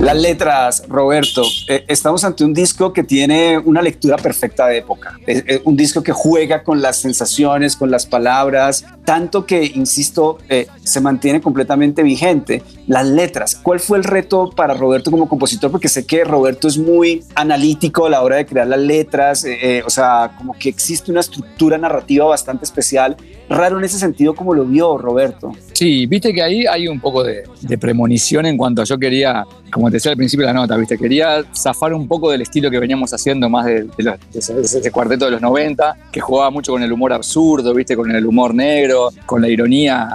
Las 0.00 0.16
letras, 0.16 0.82
Roberto, 0.88 1.42
eh, 1.68 1.84
estamos 1.86 2.24
ante 2.24 2.42
un 2.42 2.54
disco 2.54 2.90
que 2.90 3.04
tiene 3.04 3.58
una 3.58 3.82
lectura 3.82 4.16
perfecta 4.16 4.66
de 4.66 4.78
época. 4.78 5.18
Un 5.64 5.76
disco 5.76 6.02
que 6.02 6.10
juega 6.10 6.62
con 6.62 6.80
las 6.80 6.96
sensaciones, 6.96 7.76
con 7.76 7.90
las 7.90 8.06
palabras, 8.06 8.82
tanto 9.04 9.44
que, 9.44 9.62
insisto, 9.62 10.38
eh, 10.48 10.68
se 10.82 11.02
mantiene 11.02 11.42
completamente 11.42 12.02
vigente. 12.02 12.62
Las 12.86 13.06
letras, 13.06 13.54
¿cuál 13.56 13.78
fue 13.78 13.98
el 13.98 14.04
reto 14.04 14.48
para 14.48 14.72
Roberto 14.72 15.10
como 15.10 15.28
compositor? 15.28 15.70
Porque 15.70 15.88
sé 15.88 16.06
que 16.06 16.24
Roberto 16.24 16.66
es 16.66 16.78
muy 16.78 17.22
analítico 17.34 18.06
a 18.06 18.10
la 18.10 18.22
hora 18.22 18.36
de 18.36 18.46
crear 18.46 18.68
las 18.68 18.80
letras, 18.80 19.44
eh, 19.44 19.82
o 19.84 19.90
sea, 19.90 20.32
como 20.38 20.54
que 20.58 20.70
existe 20.70 21.10
una 21.10 21.20
estructura 21.20 21.76
narrativa 21.76 22.24
bastante 22.24 22.64
especial. 22.64 23.18
Raro 23.50 23.78
en 23.78 23.84
ese 23.84 23.98
sentido, 23.98 24.32
como 24.32 24.54
lo 24.54 24.64
vio 24.64 24.96
Roberto. 24.96 25.52
Sí, 25.72 26.06
viste 26.06 26.32
que 26.32 26.40
ahí 26.40 26.66
hay 26.66 26.86
un 26.86 27.00
poco 27.00 27.24
de, 27.24 27.42
premonición 27.80 28.46
en 28.46 28.56
cuanto 28.56 28.82
a 28.82 28.84
yo 28.84 28.96
quería, 28.96 29.44
como 29.72 29.88
te 29.88 29.94
decía 29.94 30.12
al 30.12 30.16
principio 30.16 30.46
de 30.46 30.52
la 30.52 30.60
nota, 30.60 30.76
viste, 30.76 30.96
quería 30.96 31.42
zafar 31.52 31.92
un 31.92 32.06
poco 32.06 32.30
del 32.30 32.42
estilo 32.42 32.70
que 32.70 32.78
veníamos 32.78 33.12
haciendo 33.12 33.48
más 33.48 33.66
de, 33.66 33.88
los, 33.98 34.18
de 34.32 34.38
ese, 34.38 34.92
cuarteto 34.92 35.24
de 35.24 35.32
los 35.32 35.40
90, 35.40 35.96
que 36.12 36.20
jugaba 36.20 36.50
mucho 36.50 36.70
con 36.70 36.82
el 36.84 36.92
humor 36.92 37.12
absurdo, 37.12 37.74
viste, 37.74 37.96
con 37.96 38.14
el 38.14 38.24
humor 38.24 38.54
negro, 38.54 39.08
con 39.26 39.42
la 39.42 39.48
ironía 39.48 40.08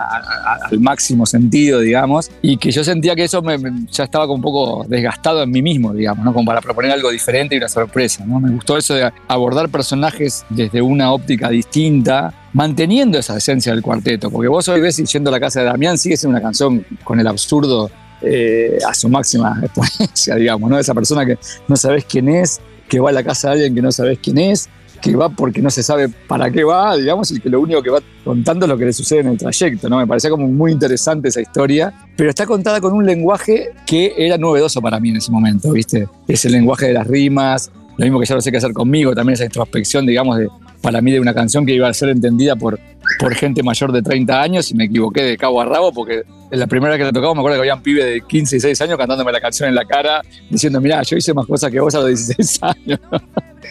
al 0.70 0.80
máximo 0.80 1.26
sentido, 1.26 1.82
digamos, 1.82 2.32
y 2.42 2.56
que 2.56 2.72
yo 2.72 2.86
sentía 2.86 3.16
que 3.16 3.26
eso 3.26 3.42
me, 3.42 3.58
ya 3.92 4.06
estaba 4.06 4.28
como 4.28 4.36
un 4.36 4.42
poco 4.42 4.86
desgastado 4.88 5.44
en 5.44 5.52
mí 5.52 5.62
mismo, 5.62 5.94
digamos, 5.94 6.24
¿no? 6.24 6.34
Como 6.34 6.46
para 6.46 6.62
proponer 6.62 6.92
algo 6.92 7.12
diferente 7.12 7.56
y 7.56 7.58
una 7.58 7.68
sorpresa, 7.68 8.24
¿no? 8.26 8.40
Me 8.40 8.52
gustó 8.52 8.78
eso 8.78 8.94
de 8.94 9.12
abordar 9.28 9.68
personajes 9.68 10.46
desde 10.50 10.82
una 10.82 11.12
óptica 11.12 11.50
distinta, 11.50 12.34
manteniendo 12.56 13.20
esa 13.20 13.36
esencia 13.36 13.74
del 13.74 13.82
cuarteto, 13.82 14.32
porque 14.32 14.48
vos 14.48 14.66
hoy 14.70 14.80
ves 14.80 14.96
yendo 14.96 15.30
a 15.30 15.32
la 15.32 15.42
casa 15.42 15.60
de 15.60 15.66
Damián 15.66 15.98
sigue 15.98 16.16
siendo 16.16 16.38
una 16.38 16.42
canción 16.42 16.86
con 17.04 17.20
el 17.20 17.28
absurdo 17.28 17.92
eh, 18.22 18.78
a 18.88 18.94
su 18.94 19.10
máxima 19.10 19.60
exponencia, 19.62 20.36
digamos, 20.38 20.70
¿no? 20.70 20.80
Esa 20.80 20.94
persona 20.94 21.26
que 21.26 21.38
no 21.68 21.76
sabes 21.76 22.06
quién 22.06 22.30
es, 22.30 22.62
que 22.88 23.02
va 23.02 23.10
a 23.10 23.12
la 23.12 23.24
casa 23.24 23.50
de 23.50 23.56
alguien 23.56 23.76
que 23.76 23.82
no 23.82 23.92
sabes 23.92 24.20
quién 24.24 24.38
es, 24.38 24.70
que 25.02 25.18
va 25.18 25.28
porque 25.28 25.62
no 25.62 25.70
se 25.70 25.84
sabe 25.84 26.08
para 26.08 26.50
qué 26.50 26.64
va, 26.64 26.96
digamos, 26.96 27.30
y 27.32 27.42
que 27.42 27.50
lo 27.50 27.60
único 27.60 27.84
que 27.84 27.90
va 27.90 28.00
contando 28.24 28.66
es 28.66 28.70
lo 28.70 28.78
que 28.78 28.86
le 28.86 28.94
sucede 28.94 29.20
en 29.20 29.28
el 29.28 29.38
trayecto, 29.38 29.90
¿no? 29.90 29.98
Me 29.98 30.08
parecía 30.08 30.30
como 30.30 30.48
muy 30.48 30.72
interesante 30.72 31.28
esa 31.28 31.42
historia, 31.42 31.94
pero 32.16 32.30
está 32.30 32.46
contada 32.46 32.80
con 32.80 32.94
un 32.94 33.06
lenguaje 33.06 33.72
que 33.86 34.14
era 34.18 34.38
novedoso 34.38 34.82
para 34.82 34.98
mí 35.02 35.10
en 35.10 35.18
ese 35.18 35.30
momento, 35.30 35.74
¿viste? 35.74 36.08
Es 36.26 36.46
el 36.46 36.54
lenguaje 36.54 36.88
de 36.88 36.94
las 36.94 37.06
rimas, 37.06 37.70
lo 37.98 38.06
mismo 38.06 38.18
que 38.18 38.26
ya 38.26 38.36
lo 38.36 38.40
sé 38.40 38.50
qué 38.50 38.58
hacer 38.58 38.72
conmigo, 38.72 39.14
también 39.14 39.34
esa 39.34 39.44
introspección, 39.44 40.06
digamos, 40.06 40.38
de, 40.38 40.48
para 40.86 41.02
mí 41.02 41.12
de 41.12 41.20
una 41.20 41.34
canción 41.34 41.66
que 41.66 41.74
iba 41.74 41.90
a 41.90 41.94
ser 41.96 42.10
entendida 42.10 42.56
por, 42.56 42.80
por 43.18 43.34
gente 43.34 43.64
mayor 43.64 43.92
de 43.92 44.04
30 44.04 44.40
años 44.40 44.70
y 44.70 44.76
me 44.76 44.86
equivoqué 44.86 45.24
de 45.24 45.36
cabo 45.36 45.60
a 45.60 45.66
rabo 45.66 45.92
porque 45.92 46.22
la 46.52 46.68
primera 46.68 46.92
vez 46.92 47.00
que 47.00 47.06
la 47.06 47.12
tocaba 47.12 47.34
me 47.34 47.40
acuerdo 47.40 47.56
que 47.56 47.62
había 47.62 47.74
un 47.74 47.82
pibe 47.82 48.06
de 48.06 48.22
15 48.22 48.58
y 48.58 48.60
6 48.60 48.82
años 48.82 48.98
cantándome 49.00 49.32
la 49.32 49.42
canción 49.42 49.68
en 49.68 49.74
la 49.74 49.84
cara 49.84 50.22
diciendo, 50.48 50.80
mirá, 50.80 51.02
yo 51.02 51.18
hice 51.18 51.34
más 51.34 51.48
cosas 51.48 51.72
que 51.72 51.80
vos 51.80 51.96
a 51.96 52.02
los 52.02 52.10
16 52.10 52.60
años. 52.62 53.00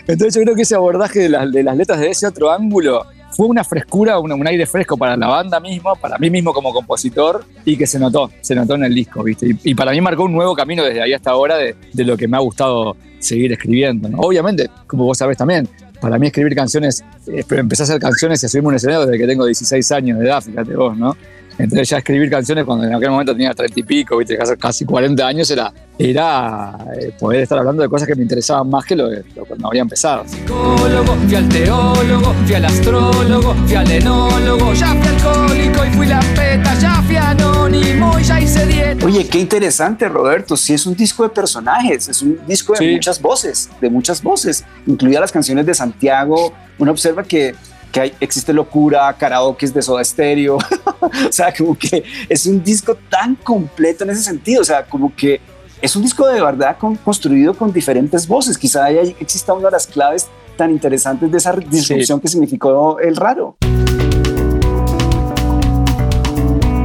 Entonces 0.08 0.34
yo 0.34 0.42
creo 0.42 0.56
que 0.56 0.62
ese 0.62 0.74
abordaje 0.74 1.20
de 1.20 1.28
las, 1.28 1.52
de 1.52 1.62
las 1.62 1.76
letras 1.76 2.00
de 2.00 2.10
ese 2.10 2.26
otro 2.26 2.50
ángulo 2.50 3.06
fue 3.30 3.46
una 3.46 3.62
frescura, 3.62 4.18
un, 4.18 4.32
un, 4.32 4.46
aire 4.48 4.66
fresco 4.66 4.96
para 4.96 5.16
la 5.16 5.28
banda 5.28 5.60
misma, 5.60 5.94
para 5.94 6.18
mí 6.18 6.30
mismo 6.30 6.52
como 6.52 6.72
compositor 6.72 7.44
y 7.64 7.76
que 7.76 7.86
se 7.86 8.00
notó, 8.00 8.28
se 8.40 8.56
notó 8.56 8.74
en 8.74 8.86
el 8.86 8.94
disco, 8.94 9.22
¿viste? 9.22 9.50
Y, 9.50 9.70
y 9.70 9.74
para 9.76 9.92
mí 9.92 10.00
marcó 10.00 10.24
un 10.24 10.32
nuevo 10.32 10.56
camino 10.56 10.82
desde 10.82 11.00
ahí 11.00 11.12
hasta 11.12 11.30
ahora 11.30 11.58
de, 11.58 11.76
de 11.92 12.04
lo 12.04 12.16
que 12.16 12.26
me 12.26 12.36
ha 12.36 12.40
gustado 12.40 12.96
seguir 13.20 13.52
escribiendo. 13.52 14.08
Obviamente, 14.18 14.68
como 14.86 15.04
vos 15.04 15.18
sabés 15.18 15.36
también, 15.36 15.68
para 16.00 16.18
mí 16.18 16.26
escribir 16.26 16.54
canciones, 16.54 17.04
eh, 17.26 17.44
empecé 17.50 17.82
a 17.82 17.84
hacer 17.84 18.00
canciones 18.00 18.42
y 18.42 18.46
a 18.46 18.48
subirme 18.48 18.68
un 18.68 18.74
escenario 18.74 19.06
desde 19.06 19.18
que 19.18 19.26
tengo 19.26 19.46
16 19.46 19.92
años 19.92 20.18
de 20.18 20.26
edad, 20.26 20.42
fíjate 20.42 20.74
vos, 20.74 20.96
¿no? 20.96 21.16
Entonces 21.58 21.88
ya 21.88 21.98
escribir 21.98 22.30
canciones 22.30 22.64
cuando 22.64 22.86
en 22.86 22.94
aquel 22.94 23.10
momento 23.10 23.32
tenía 23.32 23.54
30 23.54 23.80
y 23.80 23.82
pico, 23.82 24.16
¿viste? 24.18 24.36
casi 24.58 24.84
40 24.84 25.26
años, 25.26 25.50
era, 25.50 25.72
era 25.98 26.76
eh, 26.98 27.12
poder 27.18 27.42
estar 27.42 27.58
hablando 27.58 27.82
de 27.82 27.88
cosas 27.88 28.08
que 28.08 28.14
me 28.14 28.22
interesaban 28.22 28.68
más 28.68 28.84
que 28.84 28.96
lo, 28.96 29.08
lo 29.10 29.44
cuando 29.46 29.68
había 29.68 29.82
empezado. 29.82 30.24
Psicólogo, 30.26 31.14
fui 31.26 31.34
al 31.36 31.48
teólogo, 31.48 32.34
fui 32.44 32.54
al 32.54 32.64
astrólogo, 32.64 33.54
fui 33.66 33.74
al 33.74 33.90
enólogo, 33.90 34.74
ya 34.74 34.94
fui 34.94 35.08
alcohólico 35.08 35.84
y 35.84 35.90
fui 35.90 36.06
la 36.06 36.20
peta, 36.34 36.74
ya 36.78 37.02
fui 37.02 37.16
anónimo 37.16 38.18
y 38.18 38.24
ya 38.24 38.40
hice 38.40 38.66
dieta. 38.66 39.06
Oye, 39.06 39.26
qué 39.28 39.38
interesante, 39.38 40.08
Roberto. 40.08 40.56
Sí, 40.56 40.74
es 40.74 40.86
un 40.86 40.94
disco 40.94 41.22
de 41.22 41.28
personajes, 41.28 42.08
es 42.08 42.22
un 42.22 42.40
disco 42.46 42.72
de 42.72 42.78
sí. 42.80 42.92
muchas 42.92 43.20
voces, 43.20 43.70
de 43.80 43.90
muchas 43.90 44.22
voces, 44.22 44.64
incluidas 44.86 45.20
las 45.20 45.32
canciones 45.32 45.66
de 45.66 45.74
Santiago. 45.74 46.52
Uno 46.78 46.90
observa 46.90 47.22
que 47.22 47.54
que 47.94 48.00
hay, 48.00 48.12
existe 48.18 48.52
locura, 48.52 49.14
karaoke 49.16 49.68
de 49.68 49.80
Soda 49.80 50.02
Stereo, 50.02 50.56
o 51.00 51.32
sea, 51.32 51.54
como 51.54 51.78
que 51.78 52.02
es 52.28 52.44
un 52.44 52.62
disco 52.62 52.96
tan 53.08 53.36
completo 53.36 54.02
en 54.02 54.10
ese 54.10 54.22
sentido, 54.22 54.62
o 54.62 54.64
sea, 54.64 54.84
como 54.84 55.14
que 55.14 55.40
es 55.80 55.94
un 55.94 56.02
disco 56.02 56.26
de 56.26 56.42
verdad 56.42 56.76
con, 56.76 56.96
construido 56.96 57.54
con 57.54 57.72
diferentes 57.72 58.26
voces, 58.26 58.58
quizá 58.58 58.86
ahí 58.86 59.14
exista 59.20 59.52
una 59.52 59.66
de 59.66 59.72
las 59.72 59.86
claves 59.86 60.26
tan 60.56 60.72
interesantes 60.72 61.30
de 61.30 61.38
esa 61.38 61.52
disrupción 61.52 62.18
sí. 62.18 62.22
que 62.22 62.28
significó 62.28 62.98
el 62.98 63.14
raro. 63.14 63.56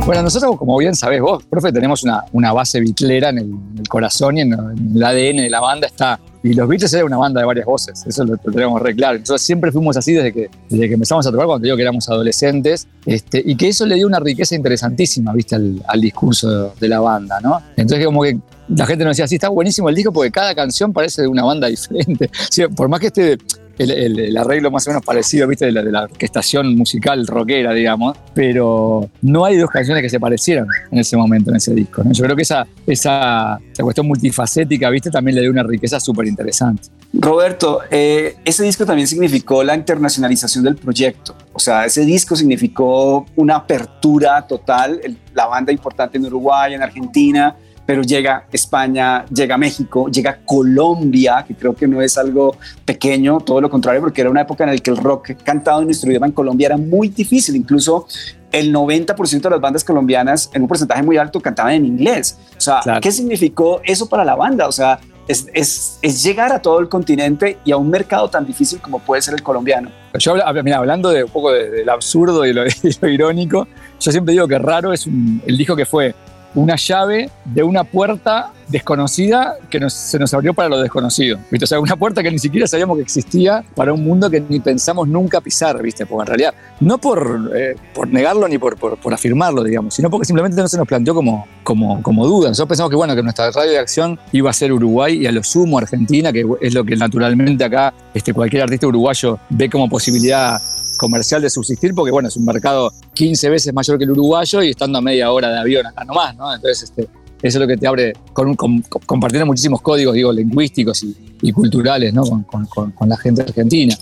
Bueno, 0.06 0.24
nosotros, 0.24 0.58
como 0.58 0.78
bien 0.78 0.96
sabés 0.96 1.22
vos, 1.22 1.44
profe, 1.44 1.72
tenemos 1.72 2.04
una, 2.04 2.24
una 2.34 2.54
base 2.54 2.80
bitlera 2.80 3.30
en 3.30 3.38
el, 3.40 3.46
en 3.46 3.76
el, 3.80 3.88
corazón 3.88 4.38
y 4.38 4.42
en, 4.42 4.54
en 4.54 4.92
el 4.96 5.04
ADN 5.04 5.38
de 5.38 5.50
la 5.50 5.60
banda 5.60 5.88
está 5.88 6.20
y 6.42 6.54
los 6.54 6.68
Beatles 6.68 6.94
era 6.94 7.06
una 7.06 7.18
banda 7.18 7.42
de 7.42 7.46
varias 7.46 7.66
voces, 7.66 8.06
eso 8.06 8.24
lo, 8.24 8.34
lo 8.42 8.52
tenemos 8.52 8.82
re 8.82 8.96
claro. 8.96 9.20
Nosotros 9.20 9.42
siempre 9.42 9.72
fuimos 9.72 9.98
así 9.98 10.14
desde 10.14 10.32
que, 10.32 10.50
desde 10.70 10.88
que 10.88 10.94
empezamos 10.94 11.26
a 11.28 11.32
tocar, 11.32 11.46
cuando 11.46 11.62
te 11.62 11.68
digo 11.68 11.76
que 11.76 11.84
éramos 11.84 12.08
adolescentes, 12.10 12.88
este, 13.06 13.42
y 13.46 13.56
que 13.56 13.70
eso 13.70 13.86
le 13.86 13.96
dio 13.96 14.08
una 14.08 14.20
riqueza 14.20 14.56
interesantísima, 14.56 15.34
viste, 15.34 15.56
al, 15.56 15.82
al 15.88 16.02
discurso 16.02 16.74
de, 16.80 16.88
la 16.88 17.00
banda, 17.00 17.40
¿no? 17.42 17.62
Entonces, 17.76 18.06
como 18.06 18.24
que 18.24 18.38
la 18.70 18.86
gente 18.86 19.04
nos 19.04 19.18
decía, 19.18 19.28
sí, 19.28 19.36
está 19.36 19.50
buenísimo 19.50 19.90
el 19.90 19.96
disco 19.96 20.12
porque 20.12 20.32
cada 20.32 20.54
canción 20.56 20.94
parece 20.94 21.24
de 21.24 21.28
una 21.28 21.44
banda 21.44 21.68
diferente. 21.68 22.30
Sí, 22.50 22.64
por 22.76 22.90
más 22.90 23.00
que 23.00 23.08
esté 23.08 23.38
el, 23.80 23.92
el, 23.92 24.20
el, 24.20 24.38
arreglo 24.38 24.70
más 24.70 24.86
o 24.86 24.92
menos 24.92 25.04
parecido, 25.04 25.48
viste, 25.48 25.66
de 25.66 25.72
la, 25.72 25.82
de 25.82 25.92
la, 25.92 26.04
orquestación 26.04 26.76
musical 26.76 27.26
rockera, 27.26 27.74
digamos, 27.74 28.18
pero 28.34 29.10
no 29.22 29.46
hay 29.46 29.56
dos 29.58 29.70
canciones 29.70 30.04
que 30.04 30.10
se 30.10 30.20
parecieran 30.20 30.68
en 30.92 31.00
ese 31.00 31.16
momento, 31.16 31.50
en 31.50 31.56
ese 31.56 31.74
disco. 31.74 32.04
¿no? 32.04 32.12
Yo 32.12 32.26
creo 32.26 32.36
que 32.36 32.42
esa, 32.42 32.68
esa, 32.86 33.58
esa, 33.72 33.84
cuestión 33.84 34.06
multifacética, 34.06 34.90
viste, 34.90 35.10
también 35.10 35.36
le 35.36 35.42
dio 35.42 35.52
una 35.52 35.64
riqueza 35.64 35.98
súper 36.00 36.28
interesante. 36.28 36.90
Roberto, 37.14 37.80
eh, 37.90 38.36
ese 38.44 38.64
disco 38.64 38.86
también 38.86 39.08
significó 39.08 39.64
la 39.64 39.76
internacionalización 39.76 40.66
del 40.66 40.76
proyecto. 40.76 41.36
O 41.54 41.60
sea, 41.60 41.86
ese 41.86 42.06
disco 42.06 42.36
significó 42.36 43.26
una 43.38 43.56
apertura 43.56 44.46
total, 44.46 45.00
el, 45.04 45.18
la 45.34 45.46
banda 45.46 45.72
importante 45.72 46.18
en 46.18 46.26
Uruguay, 46.26 46.74
en 46.74 46.84
Argentina, 46.84 47.56
pero 47.90 48.04
llega 48.04 48.46
España, 48.52 49.26
llega 49.34 49.58
México, 49.58 50.12
llega 50.12 50.42
Colombia, 50.46 51.44
que 51.48 51.56
creo 51.56 51.76
que 51.76 51.88
no 51.88 52.04
es 52.04 52.20
algo 52.20 52.56
pequeño, 52.86 53.40
todo 53.40 53.60
lo 53.62 53.68
contrario, 53.68 54.00
porque 54.00 54.22
era 54.22 54.30
una 54.30 54.42
época 54.42 54.64
en 54.64 54.70
la 54.70 54.78
que 54.78 54.92
el 54.92 54.98
rock 54.98 55.32
cantado 55.44 55.80
en 55.80 55.86
nuestro 55.86 56.12
idioma 56.12 56.28
en 56.28 56.34
Colombia 56.34 56.68
era 56.68 56.78
muy 56.78 57.08
difícil, 57.08 57.56
incluso 57.56 58.06
el 58.52 58.72
90% 58.72 59.42
de 59.42 59.50
las 59.50 59.60
bandas 59.60 59.84
colombianas 59.84 60.52
en 60.54 60.62
un 60.62 60.68
porcentaje 60.68 61.02
muy 61.02 61.18
alto 61.18 61.40
cantaban 61.40 61.74
en 61.74 61.86
inglés. 61.88 62.38
O 62.56 62.62
sea, 62.62 62.82
claro. 62.82 63.02
¿qué 63.02 63.12
significó 63.12 63.82
eso 63.84 64.08
para 64.08 64.24
la 64.24 64.36
banda? 64.36 64.68
O 64.68 64.72
sea, 64.72 65.00
es, 65.28 65.48
es, 65.56 65.98
es, 66.04 66.24
llegar 66.24 66.54
a 66.54 66.62
todo 66.62 66.80
el 66.80 66.90
continente 66.90 67.58
y 67.66 67.72
a 67.72 67.78
un 67.78 67.90
mercado 67.90 68.30
tan 68.30 68.46
difícil 68.46 68.80
como 68.82 69.00
puede 69.00 69.24
ser 69.24 69.34
el 69.34 69.42
colombiano. 69.42 69.90
Yo, 70.20 70.36
mira, 70.64 70.78
hablando 70.78 71.10
de 71.10 71.24
un 71.24 71.32
poco 71.32 71.52
del 71.52 71.72
de, 71.72 71.86
de 71.86 71.92
absurdo 71.92 72.46
y 72.46 72.54
lo, 72.54 72.68
y 72.84 72.98
lo, 73.02 73.08
irónico, 73.10 73.68
yo 74.00 74.12
siempre 74.12 74.34
digo 74.34 74.48
que 74.48 74.60
Raro 74.60 74.94
es 74.94 75.08
un, 75.08 75.42
el 75.48 75.58
disco 75.58 75.76
que 75.76 75.88
fue 75.88 76.14
una 76.56 76.76
llave 76.76 77.30
de 77.46 77.64
una 77.64 77.84
puerta 77.84 78.52
desconocida 78.68 79.58
que 79.70 79.90
se 79.90 80.20
nos 80.20 80.34
abrió 80.34 80.54
para 80.54 80.70
lo 80.70 80.80
desconocido. 80.80 81.40
¿viste? 81.50 81.66
O 81.66 81.68
sea, 81.68 81.80
una 81.80 81.96
puerta 81.96 82.22
que 82.22 82.32
ni 82.32 82.40
siquiera 82.40 82.68
sabíamos 82.68 82.98
que 82.98 83.04
existía 83.04 83.64
para 83.76 83.94
un 83.94 84.04
mundo 84.04 84.30
que 84.30 84.42
ni 84.42 84.60
pensamos 84.60 85.08
nunca 85.08 85.42
pisar, 85.42 85.82
¿viste? 85.82 86.06
Porque 86.06 86.22
en 86.22 86.28
realidad, 86.28 86.54
no 86.80 86.98
por, 86.98 87.52
eh, 87.56 87.76
por 87.94 88.08
negarlo 88.08 88.48
ni 88.48 88.58
por, 88.58 88.78
por, 88.78 88.98
por, 88.98 89.14
afirmarlo, 89.14 89.64
digamos, 89.64 89.94
sino 89.94 90.10
porque 90.10 90.26
simplemente 90.26 90.62
no 90.62 90.68
se 90.68 90.78
nos 90.78 90.88
planteó 90.88 91.16
como, 91.16 91.48
como, 91.64 92.02
como 92.04 92.28
duda. 92.28 92.50
Nosotros 92.50 92.70
pensamos 92.70 92.90
que, 92.92 92.96
bueno, 92.96 93.16
que 93.16 93.24
nuestra 93.24 93.50
radio 93.52 93.72
de 93.72 93.80
acción 93.80 94.20
iba 94.32 94.50
a 94.50 94.54
ser 94.54 94.72
Uruguay 94.72 95.18
y 95.18 95.26
a 95.26 95.32
lo 95.32 95.44
sumo 95.44 95.80
Argentina, 95.80 96.32
que 96.32 96.46
es 96.62 96.74
lo 96.74 96.84
que 96.84 96.96
naturalmente 96.96 97.64
acá 97.64 97.94
este, 98.14 98.34
cualquier 98.34 98.64
artista 98.64 98.88
uruguayo 98.88 99.40
ve 99.50 99.70
como 99.70 99.90
posibilidad 99.90 100.62
comercial 101.00 101.42
de 101.42 101.50
subsistir, 101.50 101.96
porque 101.96 102.12
bueno, 102.12 102.28
es 102.28 102.38
un 102.38 102.46
mercado 102.46 102.94
15 103.14 103.50
veces 103.50 103.74
mayor 103.74 103.98
que 103.98 104.04
el 104.04 104.12
uruguayo 104.12 104.62
y 104.62 104.70
estando 104.70 105.00
a 105.00 105.02
media 105.02 105.32
hora 105.32 105.50
de 105.50 105.58
avión 105.58 105.88
acá 105.88 106.04
nomás, 106.04 106.36
¿no? 106.36 106.54
Entonces, 106.54 106.84
este, 106.84 107.04
eso 107.42 107.58
es 107.58 107.62
lo 107.62 107.68
que 107.68 107.78
te 107.78 107.88
abre, 107.88 108.14
con, 108.34 108.54
con, 108.56 108.82
compartiendo 108.82 109.46
muchísimos 109.46 109.82
códigos, 109.82 110.14
digo, 110.14 110.32
lingüísticos 110.32 111.04
y, 111.42 111.52
culturales, 111.54 112.14
¿no? 112.14 112.24
Con, 112.46 113.10
la 113.10 113.18
gente 113.18 113.42
argentina. 113.42 113.96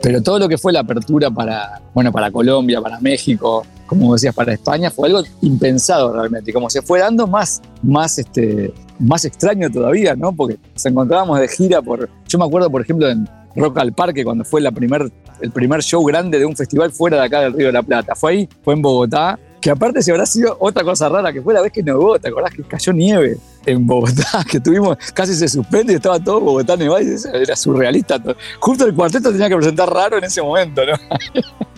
Pero 0.00 0.22
todo 0.22 0.38
lo 0.38 0.48
que 0.48 0.56
fue 0.56 0.72
la 0.72 0.80
apertura 0.80 1.30
para, 1.30 1.82
bueno, 1.92 2.10
para 2.10 2.30
Colombia, 2.30 2.80
para 2.80 2.98
México, 2.98 3.66
como 3.86 4.14
decías, 4.14 4.34
para 4.34 4.54
España, 4.54 4.90
fue 4.90 5.08
algo 5.08 5.22
impensado 5.42 6.14
realmente. 6.14 6.50
Y 6.50 6.54
como 6.54 6.70
se 6.70 6.80
fue 6.80 7.00
dando 7.00 7.26
más, 7.26 7.60
más, 7.82 8.18
este, 8.18 8.72
más 8.98 9.24
extraño 9.26 9.70
todavía, 9.70 10.16
¿no? 10.16 10.32
Porque 10.32 10.56
nos 10.72 10.86
encontrábamos 10.86 11.40
de 11.40 11.48
gira 11.48 11.82
por. 11.82 12.08
Yo 12.26 12.38
me 12.38 12.46
acuerdo, 12.46 12.70
por 12.70 12.80
ejemplo, 12.80 13.10
en 13.10 13.28
Rock 13.58 13.78
al 13.78 13.92
Parque, 13.92 14.24
cuando 14.24 14.44
fue 14.44 14.60
la 14.60 14.70
primer, 14.70 15.10
el 15.40 15.50
primer 15.50 15.82
show 15.82 16.04
grande 16.04 16.38
de 16.38 16.46
un 16.46 16.56
festival 16.56 16.92
fuera 16.92 17.18
de 17.18 17.24
acá 17.24 17.40
del 17.40 17.52
Río 17.52 17.66
de 17.66 17.72
la 17.72 17.82
Plata. 17.82 18.14
Fue 18.14 18.32
ahí, 18.32 18.48
fue 18.62 18.74
en 18.74 18.82
Bogotá. 18.82 19.38
Que 19.60 19.70
aparte, 19.70 20.02
si 20.02 20.10
habrá 20.10 20.24
sido 20.26 20.56
otra 20.60 20.84
cosa 20.84 21.08
rara, 21.08 21.32
que 21.32 21.42
fue 21.42 21.52
la 21.52 21.60
vez 21.60 21.72
que 21.72 21.82
nevó, 21.82 22.18
¿te 22.18 22.28
acordás 22.28 22.52
que 22.54 22.62
cayó 22.62 22.92
nieve 22.92 23.38
en 23.66 23.86
Bogotá? 23.86 24.44
Que 24.48 24.60
tuvimos, 24.60 24.96
casi 25.14 25.34
se 25.34 25.48
suspende 25.48 25.92
y 25.92 25.96
estaba 25.96 26.18
todo 26.18 26.40
Bogotá 26.40 26.76
nevado 26.76 27.02
y 27.02 27.16
era 27.34 27.56
surrealista. 27.56 28.22
Justo 28.60 28.86
el 28.86 28.94
cuarteto 28.94 29.30
tenía 29.32 29.48
que 29.48 29.56
presentar 29.56 29.92
raro 29.92 30.18
en 30.18 30.24
ese 30.24 30.42
momento, 30.42 30.82
¿no? 30.84 30.94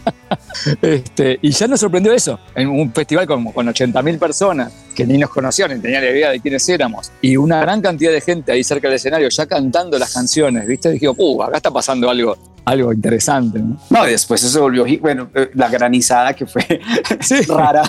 Este, 0.82 1.38
y 1.42 1.50
ya 1.50 1.66
nos 1.66 1.80
sorprendió 1.80 2.12
eso, 2.12 2.38
en 2.54 2.68
un 2.68 2.92
festival 2.92 3.26
con, 3.26 3.44
con 3.52 3.66
80.000 3.66 4.18
personas 4.18 4.72
que 4.94 5.06
ni 5.06 5.16
nos 5.16 5.30
conocían 5.30 5.72
ni 5.74 5.80
tenían 5.80 6.02
idea 6.04 6.30
de 6.30 6.40
quiénes 6.40 6.68
éramos, 6.68 7.10
y 7.20 7.36
una 7.36 7.60
gran 7.60 7.80
cantidad 7.80 8.12
de 8.12 8.20
gente 8.20 8.52
ahí 8.52 8.62
cerca 8.62 8.88
del 8.88 8.96
escenario 8.96 9.28
ya 9.28 9.46
cantando 9.46 9.98
las 9.98 10.12
canciones, 10.12 10.66
¿viste? 10.66 10.90
Dijimos, 10.90 11.16
uh, 11.18 11.42
acá 11.42 11.56
está 11.56 11.70
pasando 11.70 12.10
algo, 12.10 12.36
algo 12.64 12.92
interesante. 12.92 13.58
¿no? 13.58 13.78
No, 13.90 14.06
y 14.06 14.12
después 14.12 14.42
eso 14.42 14.52
se 14.52 14.60
volvió, 14.60 14.84
bueno, 15.00 15.30
eh, 15.34 15.50
la 15.54 15.68
granizada 15.68 16.34
que 16.34 16.46
fue 16.46 16.62
rara. 17.48 17.82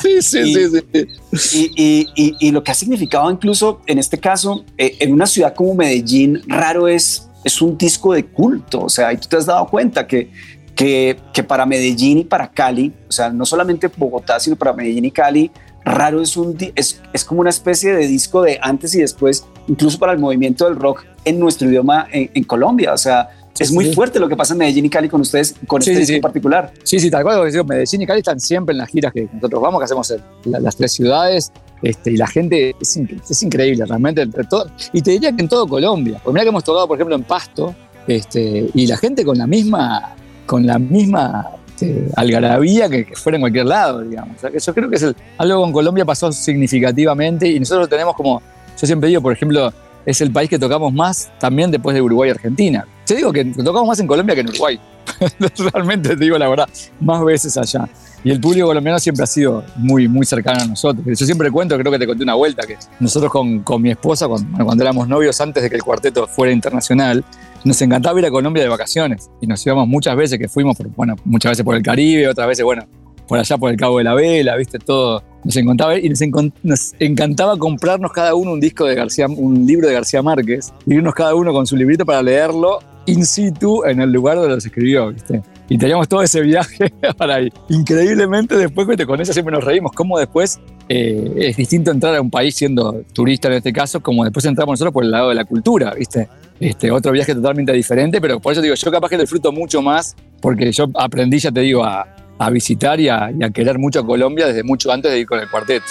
Sí, 0.00 0.22
sí, 0.22 0.38
y, 0.40 0.54
sí, 0.54 1.08
sí. 1.32 1.72
Y, 1.76 2.06
y, 2.14 2.36
y, 2.40 2.50
lo 2.50 2.62
que 2.62 2.70
ha 2.70 2.74
significado 2.74 3.30
incluso 3.30 3.80
en 3.86 3.98
este 3.98 4.18
caso, 4.18 4.64
eh, 4.76 4.96
en 5.00 5.12
una 5.12 5.26
ciudad 5.26 5.54
como 5.54 5.74
Medellín, 5.74 6.42
raro 6.46 6.88
es, 6.88 7.28
es 7.44 7.60
un 7.62 7.76
disco 7.76 8.12
de 8.12 8.26
culto. 8.26 8.82
O 8.82 8.88
sea, 8.88 9.08
ahí 9.08 9.16
tú 9.16 9.28
te 9.28 9.36
has 9.36 9.46
dado 9.46 9.66
cuenta 9.66 10.06
que 10.06 10.30
que, 10.74 11.18
que, 11.34 11.42
para 11.42 11.66
Medellín 11.66 12.18
y 12.18 12.24
para 12.24 12.50
Cali, 12.50 12.90
o 13.06 13.12
sea, 13.12 13.28
no 13.28 13.44
solamente 13.44 13.90
Bogotá, 13.94 14.40
sino 14.40 14.56
para 14.56 14.72
Medellín 14.72 15.04
y 15.04 15.10
Cali, 15.10 15.50
Raro 15.84 16.20
es, 16.20 16.36
un, 16.36 16.56
es, 16.74 17.00
es 17.12 17.24
como 17.24 17.40
una 17.40 17.50
especie 17.50 17.94
de 17.94 18.06
disco 18.06 18.42
de 18.42 18.58
antes 18.62 18.94
y 18.94 19.00
después, 19.00 19.46
incluso 19.66 19.98
para 19.98 20.12
el 20.12 20.18
movimiento 20.18 20.66
del 20.66 20.76
rock 20.76 21.04
en 21.24 21.38
nuestro 21.38 21.68
idioma 21.68 22.06
en, 22.12 22.30
en 22.34 22.44
Colombia. 22.44 22.92
O 22.92 22.98
sea, 22.98 23.30
es 23.60 23.68
sí, 23.68 23.74
muy 23.74 23.84
sí. 23.86 23.92
fuerte 23.92 24.18
lo 24.18 24.28
que 24.28 24.36
pasa 24.36 24.54
en 24.54 24.58
Medellín 24.58 24.86
y 24.86 24.90
Cali 24.90 25.08
con 25.08 25.20
ustedes, 25.20 25.54
con 25.66 25.82
sí, 25.82 25.90
este 25.90 26.00
disco 26.00 26.14
en 26.16 26.22
particular. 26.22 26.72
Sí, 26.82 26.98
sí, 26.98 27.10
tal 27.10 27.22
cual. 27.22 27.50
Digo, 27.50 27.64
Medellín 27.64 28.02
y 28.02 28.06
Cali 28.06 28.20
están 28.20 28.40
siempre 28.40 28.72
en 28.72 28.78
las 28.78 28.88
giras 28.88 29.12
que 29.12 29.28
nosotros 29.32 29.60
vamos, 29.60 29.80
que 29.80 29.84
hacemos 29.84 30.10
en 30.10 30.22
la, 30.46 30.60
las 30.60 30.76
tres 30.76 30.92
ciudades. 30.92 31.52
Este, 31.82 32.12
y 32.12 32.16
la 32.16 32.26
gente 32.26 32.74
es, 32.80 32.96
es 32.96 33.42
increíble, 33.42 33.84
realmente. 33.86 34.22
Entre 34.22 34.44
todo, 34.44 34.70
y 34.92 35.02
te 35.02 35.12
diría 35.12 35.36
que 35.36 35.42
en 35.42 35.48
todo 35.48 35.68
Colombia. 35.68 36.20
Porque 36.22 36.34
mira 36.34 36.44
que 36.44 36.48
hemos 36.48 36.64
tocado, 36.64 36.88
por 36.88 36.96
ejemplo, 36.96 37.14
en 37.14 37.22
Pasto, 37.22 37.74
este, 38.06 38.70
y 38.74 38.86
la 38.86 38.96
gente 38.96 39.24
con 39.24 39.38
la 39.38 39.46
misma 39.46 40.16
con 40.46 40.66
la 40.66 40.80
misma 40.80 41.50
este, 41.68 42.08
algarabía 42.16 42.88
que, 42.88 43.06
que, 43.06 43.14
fuera 43.14 43.36
en 43.36 43.42
cualquier 43.42 43.66
lado, 43.66 44.02
digamos. 44.02 44.36
O 44.36 44.40
sea, 44.40 44.50
que 44.50 44.58
yo 44.58 44.74
creo 44.74 44.90
que 44.90 44.96
es 44.96 45.02
el, 45.02 45.16
algo 45.38 45.62
con 45.62 45.72
Colombia 45.72 46.04
pasó 46.04 46.32
significativamente 46.32 47.48
y 47.48 47.60
nosotros 47.60 47.88
tenemos 47.88 48.14
como, 48.16 48.42
yo 48.78 48.86
siempre 48.86 49.08
digo, 49.08 49.22
por 49.22 49.32
ejemplo, 49.32 49.72
es 50.06 50.20
el 50.20 50.30
país 50.30 50.48
que 50.48 50.58
tocamos 50.58 50.92
más 50.92 51.30
también 51.38 51.70
después 51.70 51.94
de 51.94 52.02
Uruguay 52.02 52.28
y 52.28 52.32
Argentina. 52.32 52.86
Yo 53.06 53.16
digo 53.16 53.32
que 53.32 53.44
tocamos 53.44 53.88
más 53.88 54.00
en 54.00 54.06
Colombia 54.06 54.34
que 54.34 54.42
en 54.42 54.48
Uruguay. 54.48 54.80
Realmente 55.72 56.10
te 56.10 56.16
digo 56.16 56.38
la 56.38 56.48
verdad, 56.48 56.68
más 57.00 57.24
veces 57.24 57.56
allá. 57.56 57.88
Y 58.22 58.30
el 58.30 58.40
público 58.40 58.66
colombiano 58.66 58.98
siempre 58.98 59.24
ha 59.24 59.26
sido 59.26 59.64
muy, 59.76 60.06
muy 60.06 60.26
cercano 60.26 60.62
a 60.62 60.66
nosotros. 60.66 61.18
Yo 61.18 61.26
siempre 61.26 61.50
cuento, 61.50 61.76
creo 61.78 61.90
que 61.90 61.98
te 61.98 62.06
conté 62.06 62.22
una 62.22 62.34
vuelta, 62.34 62.66
que 62.66 62.76
nosotros 62.98 63.32
con, 63.32 63.60
con 63.60 63.80
mi 63.80 63.90
esposa, 63.90 64.28
cuando, 64.28 64.64
cuando 64.64 64.84
éramos 64.84 65.08
novios, 65.08 65.40
antes 65.40 65.62
de 65.62 65.70
que 65.70 65.76
el 65.76 65.82
cuarteto 65.82 66.26
fuera 66.26 66.52
internacional, 66.52 67.24
nos 67.64 67.80
encantaba 67.80 68.18
ir 68.18 68.26
a 68.26 68.30
Colombia 68.30 68.62
de 68.62 68.68
vacaciones. 68.68 69.30
Y 69.40 69.46
nos 69.46 69.64
íbamos 69.64 69.88
muchas 69.88 70.16
veces 70.16 70.38
que 70.38 70.48
fuimos, 70.48 70.76
por, 70.76 70.88
bueno, 70.88 71.16
muchas 71.24 71.52
veces 71.52 71.64
por 71.64 71.76
el 71.76 71.82
Caribe, 71.82 72.28
otras 72.28 72.46
veces, 72.46 72.62
bueno, 72.62 72.86
por 73.26 73.38
allá 73.38 73.56
por 73.56 73.70
el 73.70 73.76
Cabo 73.78 73.98
de 73.98 74.04
la 74.04 74.14
Vela, 74.14 74.56
viste, 74.56 74.78
todo. 74.78 75.22
Nos 75.44 76.94
encantaba 76.98 77.56
comprarnos 77.56 78.12
cada 78.12 78.34
uno 78.34 78.52
un 78.52 78.60
disco 78.60 78.84
de 78.84 78.94
García, 78.94 79.26
un 79.26 79.66
libro 79.66 79.88
de 79.88 79.94
García 79.94 80.22
Márquez, 80.22 80.72
y 80.86 80.94
irnos 80.94 81.14
cada 81.14 81.34
uno 81.34 81.52
con 81.52 81.66
su 81.66 81.76
librito 81.76 82.04
para 82.04 82.22
leerlo 82.22 82.80
in 83.06 83.24
situ 83.24 83.84
en 83.84 84.00
el 84.00 84.12
lugar 84.12 84.36
donde 84.36 84.54
los 84.54 84.64
escribió, 84.64 85.12
viste. 85.12 85.42
Y 85.68 85.78
teníamos 85.78 86.08
todo 86.08 86.22
ese 86.22 86.40
viaje 86.40 86.92
para 87.16 87.36
ahí. 87.36 87.48
Increíblemente, 87.68 88.56
después 88.56 88.86
con 89.06 89.20
eso 89.20 89.32
siempre 89.32 89.54
nos 89.54 89.64
reímos, 89.64 89.92
cómo 89.92 90.18
después 90.18 90.60
eh, 90.88 91.32
es 91.36 91.56
distinto 91.56 91.90
entrar 91.90 92.14
a 92.16 92.20
un 92.20 92.30
país 92.30 92.56
siendo 92.56 93.04
turista 93.12 93.48
en 93.48 93.54
este 93.54 93.72
caso, 93.72 94.00
como 94.00 94.24
después 94.24 94.44
entramos 94.44 94.72
nosotros 94.74 94.92
por 94.92 95.04
el 95.04 95.12
lado 95.12 95.28
de 95.28 95.36
la 95.36 95.44
cultura, 95.44 95.94
¿viste? 95.94 96.28
Este, 96.58 96.90
otro 96.90 97.12
viaje 97.12 97.34
totalmente 97.34 97.72
diferente, 97.72 98.20
pero 98.20 98.40
por 98.40 98.52
eso 98.52 98.60
digo, 98.60 98.74
yo 98.74 98.90
capaz 98.90 99.08
que 99.08 99.16
disfruto 99.16 99.52
mucho 99.52 99.80
más, 99.80 100.14
porque 100.42 100.72
yo 100.72 100.90
aprendí, 100.94 101.38
ya 101.38 101.50
te 101.50 101.60
digo, 101.60 101.84
a, 101.84 102.06
a 102.40 102.48
visitar 102.48 102.98
y 102.98 103.08
a, 103.10 103.30
y 103.38 103.44
a 103.44 103.50
querer 103.50 103.78
mucho 103.78 104.00
a 104.00 104.06
Colombia 104.06 104.46
desde 104.46 104.62
mucho 104.62 104.90
antes 104.90 105.12
de 105.12 105.18
ir 105.18 105.26
con 105.26 105.38
el 105.38 105.48
cuarteto. 105.50 105.84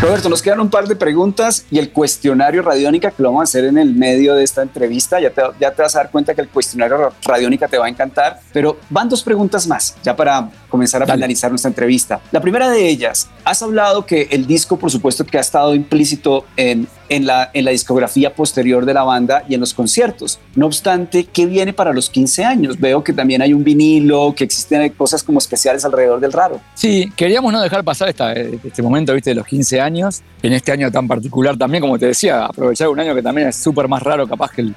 Roberto, 0.00 0.28
nos 0.30 0.40
quedan 0.40 0.60
un 0.60 0.70
par 0.70 0.86
de 0.86 0.96
preguntas 0.96 1.66
y 1.70 1.78
el 1.78 1.90
cuestionario 1.90 2.62
radiónica 2.62 3.10
que 3.10 3.22
lo 3.22 3.30
vamos 3.30 3.40
a 3.40 3.44
hacer 3.44 3.64
en 3.64 3.76
el 3.76 3.94
medio 3.94 4.36
de 4.36 4.44
esta 4.44 4.62
entrevista. 4.62 5.20
Ya 5.20 5.30
te, 5.30 5.42
ya 5.60 5.72
te 5.72 5.82
vas 5.82 5.96
a 5.96 5.98
dar 5.98 6.10
cuenta 6.10 6.34
que 6.34 6.40
el 6.40 6.48
cuestionario 6.48 7.12
radiónica 7.24 7.68
te 7.68 7.76
va 7.76 7.86
a 7.86 7.88
encantar, 7.90 8.40
pero 8.52 8.78
van 8.88 9.08
dos 9.08 9.22
preguntas 9.22 9.66
más, 9.66 9.96
ya 10.02 10.16
para 10.16 10.48
comenzar 10.70 11.02
a 11.02 11.04
Dale. 11.06 11.18
finalizar 11.18 11.50
nuestra 11.50 11.68
entrevista. 11.68 12.20
La 12.30 12.40
primera 12.40 12.70
de 12.70 12.88
ellas, 12.88 13.28
has 13.44 13.60
hablado 13.62 14.06
que 14.06 14.28
el 14.30 14.46
disco, 14.46 14.78
por 14.78 14.90
supuesto, 14.90 15.26
que 15.26 15.36
ha 15.36 15.42
estado 15.42 15.74
implícito 15.74 16.46
en, 16.56 16.86
en, 17.08 17.26
la, 17.26 17.50
en 17.52 17.64
la 17.64 17.70
discografía 17.70 18.34
posterior 18.34 18.84
de 18.84 18.94
la 18.94 19.02
banda 19.02 19.44
y 19.48 19.54
en 19.54 19.60
los 19.60 19.74
conciertos. 19.74 20.38
No 20.54 20.66
obstante, 20.66 21.24
¿qué 21.24 21.46
viene 21.46 21.72
para 21.72 21.92
los 21.92 22.10
15 22.10 22.44
años? 22.44 22.78
Veo 22.78 23.02
que 23.02 23.12
también 23.12 23.42
hay 23.42 23.52
un 23.52 23.64
vinilo, 23.64 24.34
que 24.36 24.44
existen 24.44 24.88
cosas 24.90 25.22
como 25.22 25.38
especiales 25.38 25.84
alrededor 25.84 26.20
del 26.20 26.32
raro. 26.32 26.60
Sí, 26.74 27.10
queríamos 27.16 27.52
no 27.52 27.60
dejar 27.60 27.84
pasar 27.84 28.08
esta, 28.08 28.32
este 28.32 28.82
momento, 28.82 29.14
viste, 29.14 29.30
de 29.30 29.36
los 29.36 29.46
15 29.46 29.80
años, 29.80 30.22
en 30.42 30.52
este 30.52 30.72
año 30.72 30.90
tan 30.90 31.08
particular 31.08 31.56
también, 31.56 31.80
como 31.80 31.98
te 31.98 32.06
decía, 32.06 32.46
aprovechar 32.46 32.88
un 32.88 33.00
año 33.00 33.14
que 33.14 33.22
también 33.22 33.48
es 33.48 33.56
súper 33.56 33.88
más 33.88 34.02
raro 34.02 34.26
capaz 34.26 34.52
que 34.52 34.62
el, 34.62 34.74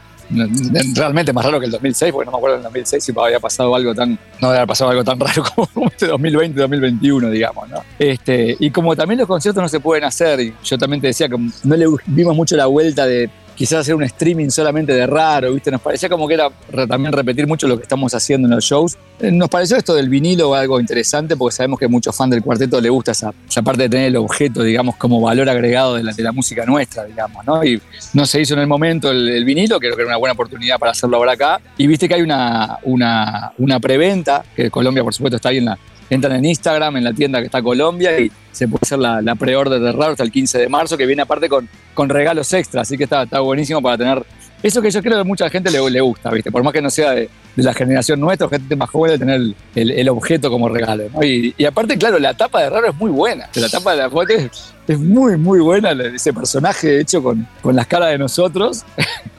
realmente 0.95 1.33
más 1.33 1.45
raro 1.45 1.59
que 1.59 1.65
el 1.65 1.71
2006, 1.71 2.11
porque 2.11 2.25
no 2.25 2.31
me 2.31 2.37
acuerdo 2.37 2.55
en 2.55 2.59
el 2.59 2.63
2006 2.65 3.03
si 3.03 3.13
había 3.17 3.39
pasado 3.39 3.75
algo 3.75 3.93
tan, 3.93 4.17
no 4.39 4.49
había 4.49 4.65
pasado 4.65 4.91
algo 4.91 5.03
tan 5.03 5.19
raro 5.19 5.43
como 5.55 5.87
este 5.87 6.09
2020-2021, 6.09 7.29
digamos, 7.29 7.69
¿no? 7.69 7.83
Este, 7.99 8.55
y 8.59 8.71
como 8.71 8.95
también 8.95 9.19
los 9.19 9.27
conciertos 9.27 9.61
no 9.61 9.69
se 9.69 9.79
pueden 9.79 10.03
hacer, 10.03 10.39
y 10.39 10.53
yo 10.63 10.77
también 10.77 11.01
te 11.01 11.07
decía 11.07 11.27
que 11.27 11.37
no 11.37 11.75
le 11.75 11.85
vimos 12.07 12.35
mucho 12.35 12.55
la 12.55 12.65
vuelta 12.65 13.05
de 13.05 13.29
quizás 13.61 13.81
hacer 13.81 13.93
un 13.93 14.01
streaming 14.01 14.49
solamente 14.49 14.91
de 14.91 15.05
raro, 15.05 15.53
¿viste? 15.53 15.69
Nos 15.69 15.81
parecía 15.81 16.09
como 16.09 16.27
que 16.27 16.33
era 16.33 16.49
también 16.87 17.13
repetir 17.13 17.45
mucho 17.45 17.67
lo 17.67 17.77
que 17.77 17.83
estamos 17.83 18.11
haciendo 18.15 18.47
en 18.47 18.55
los 18.55 18.63
shows. 18.63 18.97
Nos 19.19 19.49
pareció 19.49 19.77
esto 19.77 19.93
del 19.93 20.09
vinilo 20.09 20.55
algo 20.55 20.79
interesante 20.79 21.37
porque 21.37 21.55
sabemos 21.55 21.77
que 21.77 21.85
a 21.85 21.87
muchos 21.87 22.15
fans 22.15 22.31
del 22.31 22.41
cuarteto 22.41 22.81
le 22.81 22.89
gusta 22.89 23.11
esa, 23.11 23.31
esa 23.47 23.61
parte 23.61 23.83
de 23.83 23.89
tener 23.89 24.07
el 24.07 24.15
objeto, 24.15 24.63
digamos, 24.63 24.95
como 24.95 25.21
valor 25.21 25.47
agregado 25.47 25.93
de 25.93 26.01
la, 26.01 26.11
de 26.11 26.23
la, 26.23 26.31
música 26.31 26.65
nuestra, 26.65 27.05
digamos, 27.05 27.45
¿no? 27.45 27.63
Y 27.63 27.79
no 28.15 28.25
se 28.25 28.41
hizo 28.41 28.55
en 28.55 28.61
el 28.61 28.67
momento 28.67 29.11
el, 29.11 29.29
el, 29.29 29.45
vinilo, 29.45 29.79
creo 29.79 29.95
que 29.95 30.01
era 30.01 30.09
una 30.09 30.17
buena 30.17 30.33
oportunidad 30.33 30.79
para 30.79 30.93
hacerlo 30.93 31.17
ahora 31.17 31.33
acá. 31.33 31.61
Y 31.77 31.85
viste 31.85 32.07
que 32.07 32.15
hay 32.15 32.23
una, 32.23 32.79
una, 32.81 33.53
una 33.59 33.79
preventa, 33.79 34.43
que 34.55 34.71
Colombia, 34.71 35.03
por 35.03 35.13
supuesto, 35.13 35.35
está 35.35 35.49
ahí 35.49 35.59
en 35.59 35.65
la, 35.65 35.77
entran 36.11 36.35
en 36.35 36.45
Instagram, 36.45 36.97
en 36.97 37.03
la 37.05 37.13
tienda 37.13 37.39
que 37.39 37.45
está 37.45 37.61
Colombia 37.61 38.19
y 38.19 38.31
se 38.51 38.67
puede 38.67 38.81
hacer 38.81 38.99
la, 38.99 39.21
la 39.21 39.35
pre-order 39.35 39.79
de 39.79 39.91
Raro 39.93 40.11
hasta 40.11 40.23
el 40.23 40.31
15 40.31 40.59
de 40.59 40.69
marzo, 40.69 40.97
que 40.97 41.05
viene 41.05 41.21
aparte 41.21 41.47
con, 41.47 41.67
con 41.93 42.09
regalos 42.09 42.51
extras, 42.53 42.87
así 42.87 42.97
que 42.97 43.05
está, 43.05 43.23
está 43.23 43.39
buenísimo 43.39 43.81
para 43.81 43.97
tener 43.97 44.23
eso 44.61 44.81
que 44.81 44.91
yo 44.91 45.01
creo 45.01 45.15
que 45.15 45.21
a 45.21 45.23
mucha 45.23 45.49
gente 45.49 45.71
le, 45.71 45.89
le 45.89 46.01
gusta, 46.01 46.29
¿viste? 46.29 46.51
Por 46.51 46.63
más 46.63 46.73
que 46.73 46.81
no 46.81 46.89
sea 46.89 47.11
de, 47.11 47.29
de, 47.55 47.63
la 47.63 47.73
generación 47.73 48.19
nuestra, 48.19 48.47
gente 48.49 48.75
más 48.75 48.89
joven 48.89 49.11
de 49.11 49.19
tener 49.19 49.41
el, 49.75 49.91
el, 49.91 50.09
objeto 50.09 50.49
como 50.49 50.69
regalo. 50.69 51.05
¿no? 51.13 51.23
Y, 51.23 51.53
y, 51.57 51.65
aparte, 51.65 51.97
claro, 51.97 52.19
la 52.19 52.33
tapa 52.33 52.61
de 52.61 52.69
Raro 52.69 52.87
es 52.87 52.95
muy 52.95 53.11
buena. 53.11 53.49
La 53.55 53.69
tapa 53.69 53.91
de 53.91 53.97
la 53.97 54.09
foto 54.09 54.33
es, 54.33 54.73
es 54.87 54.99
muy, 54.99 55.37
muy 55.37 55.59
buena. 55.59 55.91
Ese 55.91 56.33
personaje 56.33 56.99
hecho 56.99 57.21
con, 57.21 57.47
con 57.61 57.75
las 57.75 57.87
caras 57.87 58.09
de 58.09 58.17
nosotros. 58.17 58.83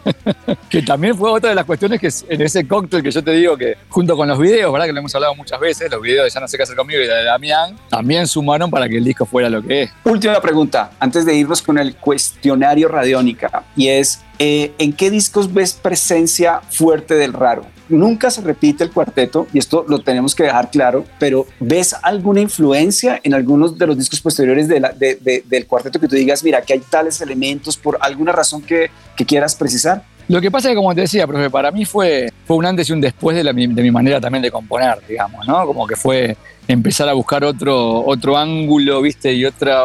que 0.69 0.83
también 0.83 1.17
fue 1.17 1.31
otra 1.31 1.51
de 1.51 1.55
las 1.55 1.65
cuestiones 1.65 2.01
que 2.01 2.11
en 2.29 2.41
ese 2.41 2.67
cóctel 2.67 3.03
que 3.03 3.11
yo 3.11 3.23
te 3.23 3.33
digo 3.33 3.57
que 3.57 3.77
junto 3.89 4.17
con 4.17 4.29
los 4.29 4.39
videos, 4.39 4.73
¿verdad? 4.73 4.87
Que 4.87 4.93
lo 4.93 5.01
hemos 5.01 5.15
hablado 5.15 5.35
muchas 5.35 5.61
veces, 5.61 5.91
los 5.91 6.01
videos 6.01 6.25
de 6.25 6.31
Ya 6.31 6.41
no 6.41 6.49
sé 6.49 6.57
qué 6.57 6.63
hacer 6.65 6.77
conmigo 6.77 7.01
y 7.01 7.07
de 7.07 7.25
Damián, 7.25 7.77
también 7.89 8.27
sumaron 8.27 8.71
para 8.71 8.89
que 8.89 8.99
el 8.99 9.05
disco 9.05 9.27
fuera 9.27 9.49
lo 9.49 9.63
que 9.63 9.83
es. 9.83 9.91
Última 10.05 10.41
pregunta, 10.41 10.93
antes 10.99 11.25
de 11.25 11.35
irnos 11.35 11.63
con 11.63 11.79
el 11.79 11.97
cuestionario 11.97 12.89
radiónica, 12.89 13.65
y 13.77 13.89
es, 13.89 14.21
eh, 14.39 14.73
¿en 14.79 14.93
qué 14.93 15.11
discos 15.11 15.53
ves 15.53 15.75
presencia 15.75 16.61
fuerte 16.71 17.15
del 17.15 17.33
raro? 17.33 17.67
Nunca 17.93 18.31
se 18.31 18.41
repite 18.41 18.85
el 18.85 18.91
cuarteto, 18.91 19.47
y 19.53 19.59
esto 19.59 19.85
lo 19.87 20.01
tenemos 20.01 20.35
que 20.35 20.45
dejar 20.45 20.71
claro, 20.71 21.05
pero 21.19 21.47
¿ves 21.61 21.95
alguna 22.03 22.41
influencia 22.41 23.21
en 23.23 23.35
algunos 23.35 23.79
de 23.79 23.87
los 23.87 23.99
discos 23.99 24.21
posteriores 24.21 24.67
del 24.69 25.67
cuarteto 25.67 26.01
que 26.01 26.09
tú 26.09 26.17
digas, 26.17 26.43
mira, 26.43 26.63
que 26.63 26.73
hay 26.73 26.81
tales 26.81 27.21
elementos 27.21 27.77
por 27.77 27.99
alguna 28.01 28.33
razón 28.33 28.63
que 28.63 28.91
quieras 29.27 29.55
precisar? 29.55 30.05
Lo 30.33 30.41
que 30.41 30.51
pasa 30.51 30.69
es 30.69 30.73
que, 30.73 30.77
como 30.77 30.95
te 30.95 31.03
decía, 31.03 31.27
profe, 31.27 31.51
para 31.51 31.71
mí 31.71 31.85
fue, 31.85 32.33
fue 32.47 32.57
un 32.57 32.65
antes 32.65 32.89
y 32.89 32.93
un 32.95 33.03
después 33.03 33.37
de, 33.37 33.45
la, 33.45 33.53
de 33.53 33.69
mi 33.69 33.91
manera 33.91 34.19
también 34.19 34.41
de 34.41 34.51
componer, 34.51 34.99
digamos, 35.07 35.47
¿no? 35.47 35.67
Como 35.67 35.87
que 35.87 35.95
fue 35.95 36.35
empezar 36.67 37.07
a 37.11 37.13
buscar 37.13 37.45
otro, 37.45 38.03
otro 38.07 38.39
ángulo, 38.39 39.03
¿viste? 39.03 39.31
Y 39.35 39.45
otra, 39.45 39.83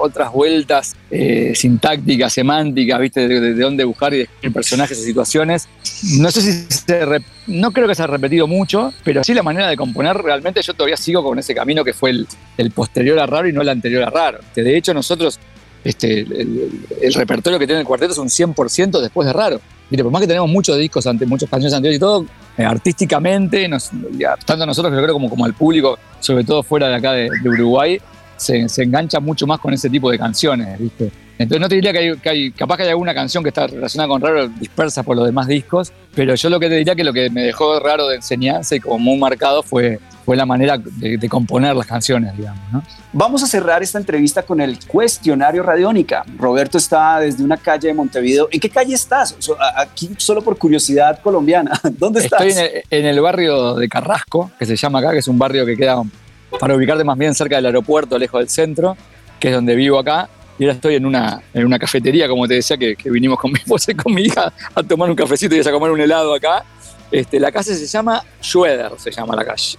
otras 0.00 0.32
vueltas 0.32 0.96
eh, 1.10 1.52
sintácticas, 1.54 2.32
semánticas, 2.32 2.98
¿viste? 3.00 3.28
De, 3.28 3.38
de- 3.38 3.52
de 3.52 3.62
dónde 3.62 3.84
buscar 3.84 4.14
y 4.14 4.18
describir 4.20 4.54
personajes 4.54 4.98
y 4.98 5.02
situaciones. 5.04 5.68
No 6.18 6.30
sé 6.30 6.40
si 6.40 6.52
se 6.74 7.04
no 7.48 7.70
creo 7.72 7.86
que 7.86 7.94
se 7.94 8.02
ha 8.02 8.06
repetido 8.06 8.46
mucho, 8.46 8.94
pero 9.04 9.22
sí 9.22 9.34
la 9.34 9.42
manera 9.42 9.68
de 9.68 9.76
componer, 9.76 10.16
realmente 10.16 10.62
yo 10.62 10.72
todavía 10.72 10.96
sigo 10.96 11.22
con 11.22 11.38
ese 11.38 11.54
camino 11.54 11.84
que 11.84 11.92
fue 11.92 12.08
el, 12.10 12.26
el 12.56 12.70
posterior 12.70 13.18
a 13.18 13.26
raro 13.26 13.46
y 13.46 13.52
no 13.52 13.60
el 13.60 13.68
anterior 13.68 14.04
a 14.04 14.08
raro. 14.10 14.38
De 14.56 14.74
hecho 14.74 14.94
nosotros, 14.94 15.38
este, 15.84 16.20
el, 16.20 16.32
el- 16.32 16.70
el 17.02 17.12
repertorio 17.14 17.58
que 17.58 17.66
tiene 17.66 17.80
el 17.80 17.86
cuarteto 17.86 18.12
es 18.12 18.18
un 18.18 18.28
100% 18.30 19.00
después 19.02 19.26
de 19.26 19.32
raro. 19.34 19.60
Por 20.02 20.10
más 20.12 20.20
que 20.22 20.28
tenemos 20.28 20.48
muchos 20.48 20.78
discos, 20.78 21.06
ante, 21.06 21.26
muchas 21.26 21.48
canciones 21.50 21.74
anteriores 21.74 21.96
y 21.96 22.00
todo, 22.00 22.26
eh, 22.56 22.64
artísticamente, 22.64 23.68
nos, 23.68 23.90
tanto 24.44 24.64
nosotros 24.66 24.94
yo 24.94 25.02
creo 25.02 25.14
como, 25.14 25.28
como 25.28 25.44
al 25.44 25.54
público, 25.54 25.98
sobre 26.20 26.44
todo 26.44 26.62
fuera 26.62 26.88
de 26.88 26.94
acá 26.94 27.12
de, 27.12 27.30
Uruguay, 27.44 28.00
se, 28.36 28.66
engancha 28.82 29.20
mucho 29.20 29.46
más 29.46 29.60
con 29.60 29.72
ese 29.74 29.88
tipo 29.90 30.10
de 30.10 30.18
canciones. 30.18 30.78
Entonces 31.38 31.60
no 31.60 31.68
te 31.68 31.74
diría 31.74 31.92
que 31.92 31.98
hay, 31.98 32.16
que 32.18 32.28
hay- 32.28 32.50
capaz 32.52 32.76
que 32.76 32.82
hay 32.84 32.90
alguna 32.90 33.14
canción 33.14 33.42
que 33.42 33.48
está 33.48 33.66
relacionada 33.66 34.08
con 34.08 34.20
raro 34.20 34.48
dispersa 34.48 35.02
por 35.02 35.16
los 35.16 35.26
demás 35.26 35.46
discos, 35.48 35.92
pero 36.14 36.34
yo 36.34 36.48
lo 36.50 36.60
que 36.60 36.68
te 36.68 36.76
diría 36.76 36.94
que 36.94 37.04
lo 37.04 37.12
que 37.12 37.30
me 37.30 37.42
dejó 37.42 37.80
raro 37.80 38.06
de 38.08 38.16
enseñanza 38.16 38.76
y 38.76 38.80
como 38.80 38.98
muy 38.98 39.18
marcado 39.18 39.62
fue, 39.62 39.98
fue 40.32 40.36
la 40.38 40.46
manera 40.46 40.78
de, 40.78 41.18
de 41.18 41.28
componer 41.28 41.76
las 41.76 41.86
canciones, 41.86 42.34
digamos, 42.34 42.62
¿no? 42.72 42.82
Vamos 43.12 43.42
a 43.42 43.46
cerrar 43.46 43.82
esta 43.82 43.98
entrevista 43.98 44.42
con 44.42 44.62
el 44.62 44.78
cuestionario 44.86 45.62
Radiónica. 45.62 46.24
Roberto 46.38 46.78
está 46.78 47.20
desde 47.20 47.44
una 47.44 47.58
calle 47.58 47.88
de 47.88 47.92
Montevideo. 47.92 48.48
¿En 48.50 48.58
qué 48.58 48.70
calle 48.70 48.94
estás? 48.94 49.36
Aquí 49.76 50.08
solo 50.16 50.40
por 50.40 50.56
curiosidad 50.56 51.20
colombiana. 51.20 51.78
¿Dónde 51.98 52.20
estás? 52.20 52.40
Estoy 52.40 52.64
en 52.64 52.70
el, 52.76 52.82
en 53.00 53.04
el 53.04 53.20
barrio 53.20 53.74
de 53.74 53.86
Carrasco, 53.90 54.50
que 54.58 54.64
se 54.64 54.74
llama 54.74 55.00
acá, 55.00 55.10
que 55.10 55.18
es 55.18 55.28
un 55.28 55.38
barrio 55.38 55.66
que 55.66 55.76
queda, 55.76 56.02
para 56.58 56.76
ubicarte 56.76 57.04
más 57.04 57.18
bien 57.18 57.34
cerca 57.34 57.56
del 57.56 57.66
aeropuerto, 57.66 58.18
lejos 58.18 58.40
del 58.40 58.48
centro, 58.48 58.96
que 59.38 59.48
es 59.48 59.54
donde 59.54 59.74
vivo 59.74 59.98
acá. 59.98 60.30
Y 60.58 60.64
ahora 60.64 60.76
estoy 60.76 60.94
en 60.94 61.04
una, 61.04 61.42
en 61.52 61.66
una 61.66 61.78
cafetería, 61.78 62.26
como 62.26 62.48
te 62.48 62.54
decía, 62.54 62.78
que, 62.78 62.96
que 62.96 63.10
vinimos 63.10 63.38
con 63.38 63.52
mi 63.52 63.58
esposa 63.62 63.92
y 63.92 63.96
con 63.96 64.14
mi 64.14 64.22
hija 64.22 64.50
a 64.74 64.82
tomar 64.82 65.10
un 65.10 65.16
cafecito 65.16 65.54
y 65.54 65.60
a 65.60 65.70
comer 65.70 65.90
un 65.90 66.00
helado 66.00 66.34
acá. 66.34 66.64
Este, 67.10 67.38
la 67.38 67.52
calle 67.52 67.74
se 67.74 67.86
llama 67.86 68.24
Schroeder, 68.42 68.92
se 68.96 69.10
llama 69.10 69.36
la 69.36 69.44
calle. 69.44 69.76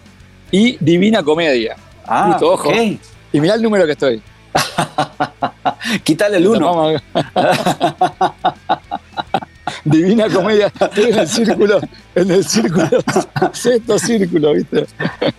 Y 0.53 0.77
Divina 0.79 1.23
Comedia. 1.23 1.75
Ah, 2.05 2.37
ojo. 2.39 2.71
Y 2.71 3.41
mirá 3.41 3.55
el 3.55 3.61
número 3.63 3.87
que 3.87 3.93
estoy. 3.93 4.21
Quítale 6.03 6.37
el 6.37 6.47
uno. 6.47 6.93
Divina 9.85 10.29
comedia, 10.29 10.67
estoy 10.67 11.09
en 11.09 11.19
el 11.19 11.27
círculo, 11.27 11.81
en 12.15 12.31
el 12.31 12.45
círculo, 12.45 12.87
sexto 13.51 13.99
círculo, 13.99 14.53
¿viste? 14.53 14.85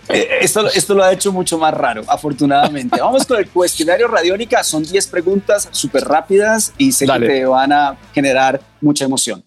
Eh, 0.09 0.27
Esto, 0.41 0.67
esto 0.67 0.93
lo 0.93 1.03
ha 1.03 1.13
hecho 1.13 1.31
mucho 1.31 1.57
más 1.57 1.73
raro, 1.73 2.03
afortunadamente. 2.07 2.99
Vamos 2.99 3.25
con 3.25 3.37
el 3.37 3.47
cuestionario 3.47 4.07
Radiónica. 4.07 4.63
Son 4.63 4.83
10 4.83 5.07
preguntas 5.07 5.69
súper 5.71 6.03
rápidas 6.03 6.73
y 6.77 6.91
sé 6.91 7.05
Dale. 7.05 7.25
que 7.27 7.33
te 7.33 7.45
van 7.45 7.71
a 7.71 7.95
generar 8.13 8.59
mucha 8.81 9.05
emoción. 9.05 9.41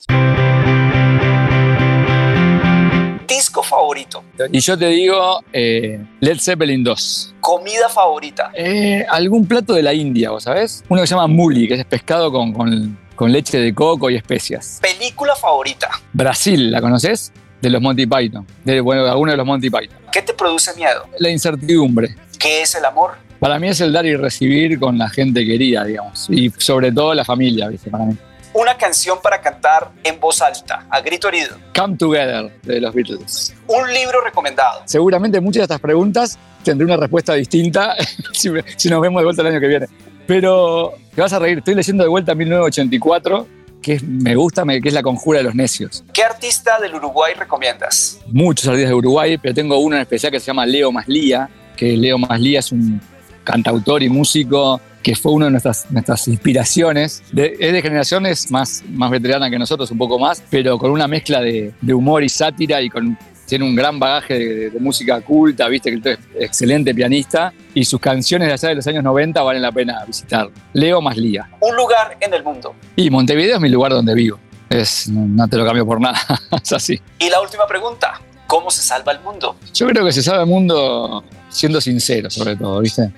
Favorito, 4.11 4.49
Y 4.53 4.61
yo 4.61 4.79
te 4.79 4.87
digo 4.88 5.40
eh, 5.53 6.01
Led 6.21 6.38
Zeppelin 6.38 6.83
2. 6.85 7.35
comida 7.40 7.88
favorita, 7.88 8.51
Eh, 8.55 9.05
algún 9.09 9.47
plato 9.47 9.75
de 9.75 9.83
la 9.83 9.92
India, 9.94 10.31
¿vos 10.31 10.44
sabés? 10.44 10.85
Uno 10.88 11.01
que 11.01 11.07
se 11.07 11.14
llama 11.14 11.27
muli, 11.27 11.68
que 11.68 11.75
es 11.75 11.85
pescado 11.85 12.31
con, 12.33 12.53
con- 12.53 12.99
con 13.14 13.33
leche 13.33 13.59
de 13.59 13.75
coco 13.75 14.11
y 14.11 14.16
especias. 14.16 14.79
película 14.81 15.35
favorita, 15.35 15.88
Brasil, 16.12 16.71
¿la 16.71 16.81
conoces? 16.81 17.33
De 17.61 17.68
los 17.71 17.83
Monty 17.83 18.07
Python. 18.07 18.47
De, 18.64 18.81
bueno, 18.81 19.03
de 19.05 19.11
alguno 19.11 19.33
de 19.33 19.37
los 19.37 19.44
Monty 19.47 19.68
Python. 19.68 19.99
¿qué 20.12 20.23
te 20.23 20.33
produce 20.33 20.73
miedo? 20.77 21.05
La 21.18 21.29
incertidumbre. 21.29 22.14
¿Qué 22.38 22.62
es 22.62 22.75
el 22.77 22.85
amor? 22.85 23.14
Para 23.40 23.59
mí 23.59 23.68
es 23.68 23.81
el 23.81 23.92
dar 23.92 24.07
y 24.07 24.14
recibir 24.16 24.79
con 24.79 24.97
la 24.99 25.09
gente 25.09 25.44
querida, 25.44 25.85
digamos. 25.85 26.29
Y 26.31 26.51
sobre 26.59 26.92
todo 26.92 27.14
la 27.14 27.25
familia, 27.25 27.66
¿viste? 27.68 27.90
Para 27.90 28.05
mí. 28.05 28.16
Una 28.61 28.77
canción 28.77 29.18
para 29.23 29.40
cantar 29.40 29.92
en 30.03 30.18
voz 30.18 30.42
alta, 30.42 30.85
a 30.90 31.01
grito 31.01 31.29
herido. 31.29 31.57
Come 31.77 31.97
Together 31.97 32.51
de 32.64 32.81
los 32.81 32.92
Beatles. 32.92 33.55
Un 33.68 33.92
libro 33.94 34.21
recomendado. 34.21 34.83
Seguramente 34.85 35.40
muchas 35.40 35.61
de 35.61 35.62
estas 35.64 35.81
preguntas 35.81 36.37
tendré 36.64 36.85
una 36.85 36.97
respuesta 36.97 37.35
distinta 37.35 37.94
si, 38.33 38.51
me- 38.51 38.64
si 38.77 38.88
nos 38.90 39.01
vemos 39.01 39.21
de 39.21 39.25
vuelta 39.27 39.42
el 39.42 39.49
año 39.49 39.61
que 39.61 39.68
viene. 39.68 39.87
Pero 40.27 40.94
te 41.14 41.21
vas 41.21 41.33
a 41.33 41.38
reír, 41.38 41.59
estoy 41.59 41.77
leyendo 41.77 42.03
de 42.03 42.09
vuelta 42.11 42.35
1984, 42.35 43.47
que 43.81 43.92
es- 43.94 44.03
me 44.03 44.35
gusta, 44.35 44.64
me- 44.64 44.81
que 44.81 44.88
es 44.88 44.94
La 44.94 45.03
Conjura 45.05 45.38
de 45.38 45.44
los 45.44 45.55
Necios. 45.55 46.03
¿Qué 46.12 46.25
artista 46.25 46.81
del 46.81 46.97
Uruguay 46.97 47.35
recomiendas? 47.35 48.18
Muchos 48.27 48.66
artistas 48.66 48.88
de 48.90 48.94
Uruguay, 48.97 49.38
pero 49.38 49.55
tengo 49.55 49.79
uno 49.79 49.94
en 49.94 50.03
especial 50.03 50.33
que 50.33 50.40
se 50.40 50.47
llama 50.47 50.66
Leo 50.66 50.90
Maslía, 50.90 51.49
que 51.77 51.97
Leo 51.97 52.18
Maslía 52.18 52.59
es 52.59 52.73
un 52.73 53.01
cantautor 53.44 54.03
y 54.03 54.09
músico 54.09 54.81
que 55.09 55.16
fue 55.16 55.33
una 55.33 55.47
de 55.47 55.53
nuestras, 55.53 55.90
nuestras 55.90 56.29
inspiraciones. 56.29 57.23
De- 57.33 57.57
es 57.59 57.73
de 57.73 57.81
generaciones 57.81 58.51
más, 58.51 58.83
más 58.92 59.11
veterana 59.11 59.49
que 59.49 59.59
nosotros, 59.59 59.90
un 59.90 59.97
poco 59.97 60.18
más, 60.18 60.42
pero 60.51 60.77
con 60.77 60.90
una 60.90 61.09
mezcla 61.09 61.40
de, 61.40 61.73
de 61.81 61.94
humor 61.94 62.23
y 62.23 62.29
sátira 62.29 62.83
y 62.83 62.90
con, 62.90 63.16
tiene 63.47 63.64
un 63.64 63.75
gran 63.75 63.99
bagaje 63.99 64.35
de, 64.38 64.71
de 64.71 64.79
música 64.81 65.18
culta, 65.23 65.66
viste 65.68 65.99
que 65.99 66.11
es 66.12 66.18
excelente 66.38 66.94
pianista 66.94 67.55
y 67.73 67.87
sus 67.87 67.99
canciones 68.01 68.49
de 68.49 68.53
allá 68.53 68.68
de 68.68 68.75
los 68.75 68.87
años 68.87 69.03
90 69.03 69.40
valen 69.42 69.62
la 69.62 69.73
pena 69.73 70.05
visitar. 70.07 70.51
Leo 70.75 71.01
Maslía. 71.01 71.49
Un 71.61 71.75
lugar 71.75 72.18
en 72.21 72.35
el 72.35 72.44
mundo. 72.44 72.75
Y 72.94 73.09
Montevideo 73.09 73.55
es 73.55 73.61
mi 73.62 73.71
lugar 73.71 73.92
donde 73.92 74.12
vivo. 74.14 74.38
Es, 74.68 75.09
no, 75.09 75.49
te 75.49 75.57
lo 75.57 75.64
cambio 75.64 75.87
por 75.87 75.99
nada, 76.03 76.18
es 76.62 76.71
así. 76.75 77.01
Y 77.18 77.31
la 77.31 77.40
última 77.40 77.66
pregunta, 77.66 78.21
¿cómo 78.47 78.71
se 78.71 78.83
salva 78.83 79.12
el 79.12 79.21
mundo? 79.21 79.57
Yo 79.73 79.87
creo 79.87 80.05
que 80.05 80.12
se 80.12 80.23
sabe 80.23 80.40
el 80.42 80.49
mundo 80.49 81.25
siendo 81.49 81.81
sincero, 81.81 82.29
sobre 82.29 82.57
todo, 82.57 82.81
¿viste? 82.81 83.11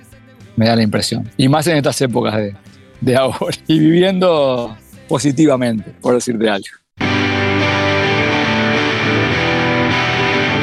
Me 0.60 0.66
da 0.66 0.76
la 0.76 0.82
impresión. 0.82 1.26
Y 1.38 1.48
más 1.48 1.66
en 1.68 1.78
estas 1.78 1.98
épocas 2.02 2.36
de, 2.36 2.54
de 3.00 3.16
ahora. 3.16 3.56
Y 3.66 3.78
viviendo 3.78 4.76
positivamente, 5.08 5.90
por 6.02 6.12
decirte 6.12 6.50
algo. 6.50 6.66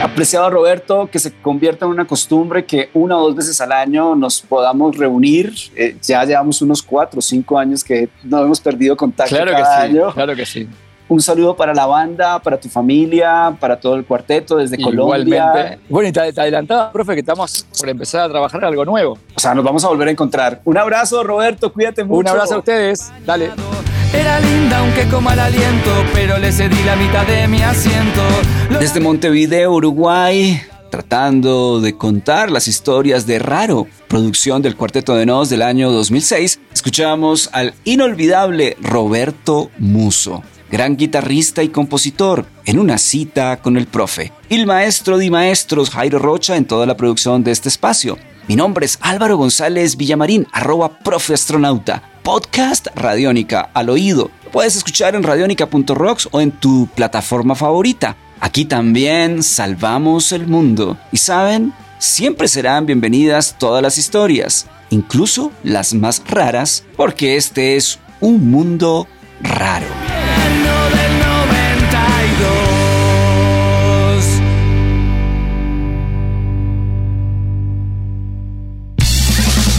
Apreciado 0.04 0.52
Roberto, 0.52 1.10
que 1.12 1.18
se 1.18 1.34
convierta 1.42 1.86
en 1.86 1.92
una 1.94 2.06
costumbre 2.06 2.64
que 2.64 2.92
una 2.94 3.18
o 3.18 3.24
dos 3.24 3.36
veces 3.38 3.60
al 3.60 3.72
año 3.72 4.16
nos 4.16 4.40
podamos 4.40 4.96
reunir. 4.96 5.52
Eh, 5.76 5.98
ya 6.04 6.24
llevamos 6.24 6.62
unos 6.62 6.84
cuatro 6.84 7.18
o 7.18 7.22
cinco 7.24 7.58
años 7.58 7.84
que 7.84 8.08
no 8.24 8.44
hemos 8.46 8.62
perdido 8.62 8.96
contacto 8.96 9.36
Claro 9.36 9.50
que 9.50 9.64
cada 9.64 9.82
sí, 9.82 9.98
año. 9.98 10.14
claro 10.14 10.36
que 10.36 10.46
sí. 10.46 10.68
Un 11.10 11.22
saludo 11.22 11.56
para 11.56 11.74
la 11.74 11.86
banda, 11.86 12.40
para 12.40 12.60
tu 12.60 12.68
familia, 12.68 13.56
para 13.60 13.80
todo 13.80 13.96
el 13.96 14.06
cuarteto 14.06 14.58
desde 14.58 14.78
Colombia. 14.82 15.18
Igualmente. 15.18 15.80
Bueno, 15.90 16.10
y 16.10 16.12
te, 16.12 16.20
adelantaba, 16.20 16.92
profe, 16.92 17.14
que 17.14 17.22
estamos 17.22 17.66
por 17.80 17.90
empezar 17.90 18.22
a 18.22 18.30
trabajar 18.30 18.66
algo 18.66 18.84
nuevo. 18.84 19.18
O 19.36 19.40
sea, 19.40 19.56
nos 19.56 19.64
vamos 19.64 19.84
a 19.86 19.88
volver 19.88 20.10
a 20.10 20.12
encontrar. 20.12 20.62
Un 20.66 20.78
abrazo, 20.78 21.24
Roberto, 21.24 21.72
cuídate 21.72 22.04
mucho. 22.04 22.20
Un 22.20 22.28
abrazo 22.28 22.56
a 22.56 22.58
ustedes. 22.60 23.12
Dale. 23.26 23.52
Era 24.14 24.40
linda 24.40 24.80
aunque 24.80 25.08
con 25.10 25.24
mal 25.24 25.40
aliento, 25.40 25.92
pero 26.14 26.38
le 26.38 26.52
cedí 26.52 26.82
la 26.84 26.96
mitad 26.96 27.26
de 27.26 27.48
mi 27.48 27.62
asiento. 27.62 28.22
Desde 28.80 29.00
Montevideo, 29.00 29.74
Uruguay, 29.74 30.62
tratando 30.90 31.82
de 31.82 31.98
contar 31.98 32.50
las 32.50 32.68
historias 32.68 33.28
de 33.28 33.40
Raro, 33.40 33.88
producción 34.08 34.62
del 34.62 34.76
Cuarteto 34.76 35.16
de 35.16 35.26
Nos 35.26 35.50
del 35.50 35.62
año 35.62 35.92
2006, 35.92 36.60
escuchamos 36.74 37.50
al 37.54 37.74
inolvidable 37.84 38.78
Roberto 38.82 39.70
Muso, 39.78 40.42
gran 40.70 40.98
guitarrista 40.98 41.64
y 41.64 41.70
compositor, 41.70 42.46
en 42.66 42.80
una 42.80 42.98
cita 42.98 43.58
con 43.58 43.78
el 43.78 43.88
profe. 43.88 44.32
Y 44.50 44.56
el 44.56 44.66
maestro 44.66 45.18
de 45.18 45.30
maestros 45.30 45.90
Jairo 45.90 46.20
Rocha 46.20 46.56
en 46.56 46.66
toda 46.66 46.86
la 46.86 46.98
producción 46.98 47.44
de 47.44 47.52
este 47.52 47.70
espacio. 47.70 48.18
Mi 48.48 48.56
nombre 48.56 48.86
es 48.86 48.98
Álvaro 49.02 49.38
González 49.38 49.98
Villamarín, 49.98 50.48
arroba 50.54 51.00
profe 51.00 51.34
astronauta. 51.34 52.02
Podcast 52.24 52.88
Radiónica 52.96 53.70
al 53.74 53.90
oído. 53.90 54.32
Lo 54.46 54.52
puedes 54.52 54.76
escuchar 54.76 55.16
en 55.16 55.24
radionica.rocks 55.24 56.30
o 56.32 56.42
en 56.42 56.52
tu 56.52 56.88
plataforma 56.96 57.56
favorita. 57.56 58.16
Aquí 58.40 58.66
también 58.66 59.44
salvamos 59.44 60.32
el 60.32 60.48
mundo. 60.48 60.98
Y 61.12 61.18
saben, 61.18 61.74
siempre 62.00 62.48
serán 62.48 62.86
bienvenidas 62.86 63.56
todas 63.58 63.82
las 63.82 63.98
historias, 63.98 64.68
incluso 64.90 65.52
las 65.64 65.94
más 65.94 66.22
raras, 66.28 66.84
porque 66.96 67.36
este 67.36 67.76
es 67.76 68.00
un 68.20 68.50
mundo 68.50 69.08
raro. 69.42 69.88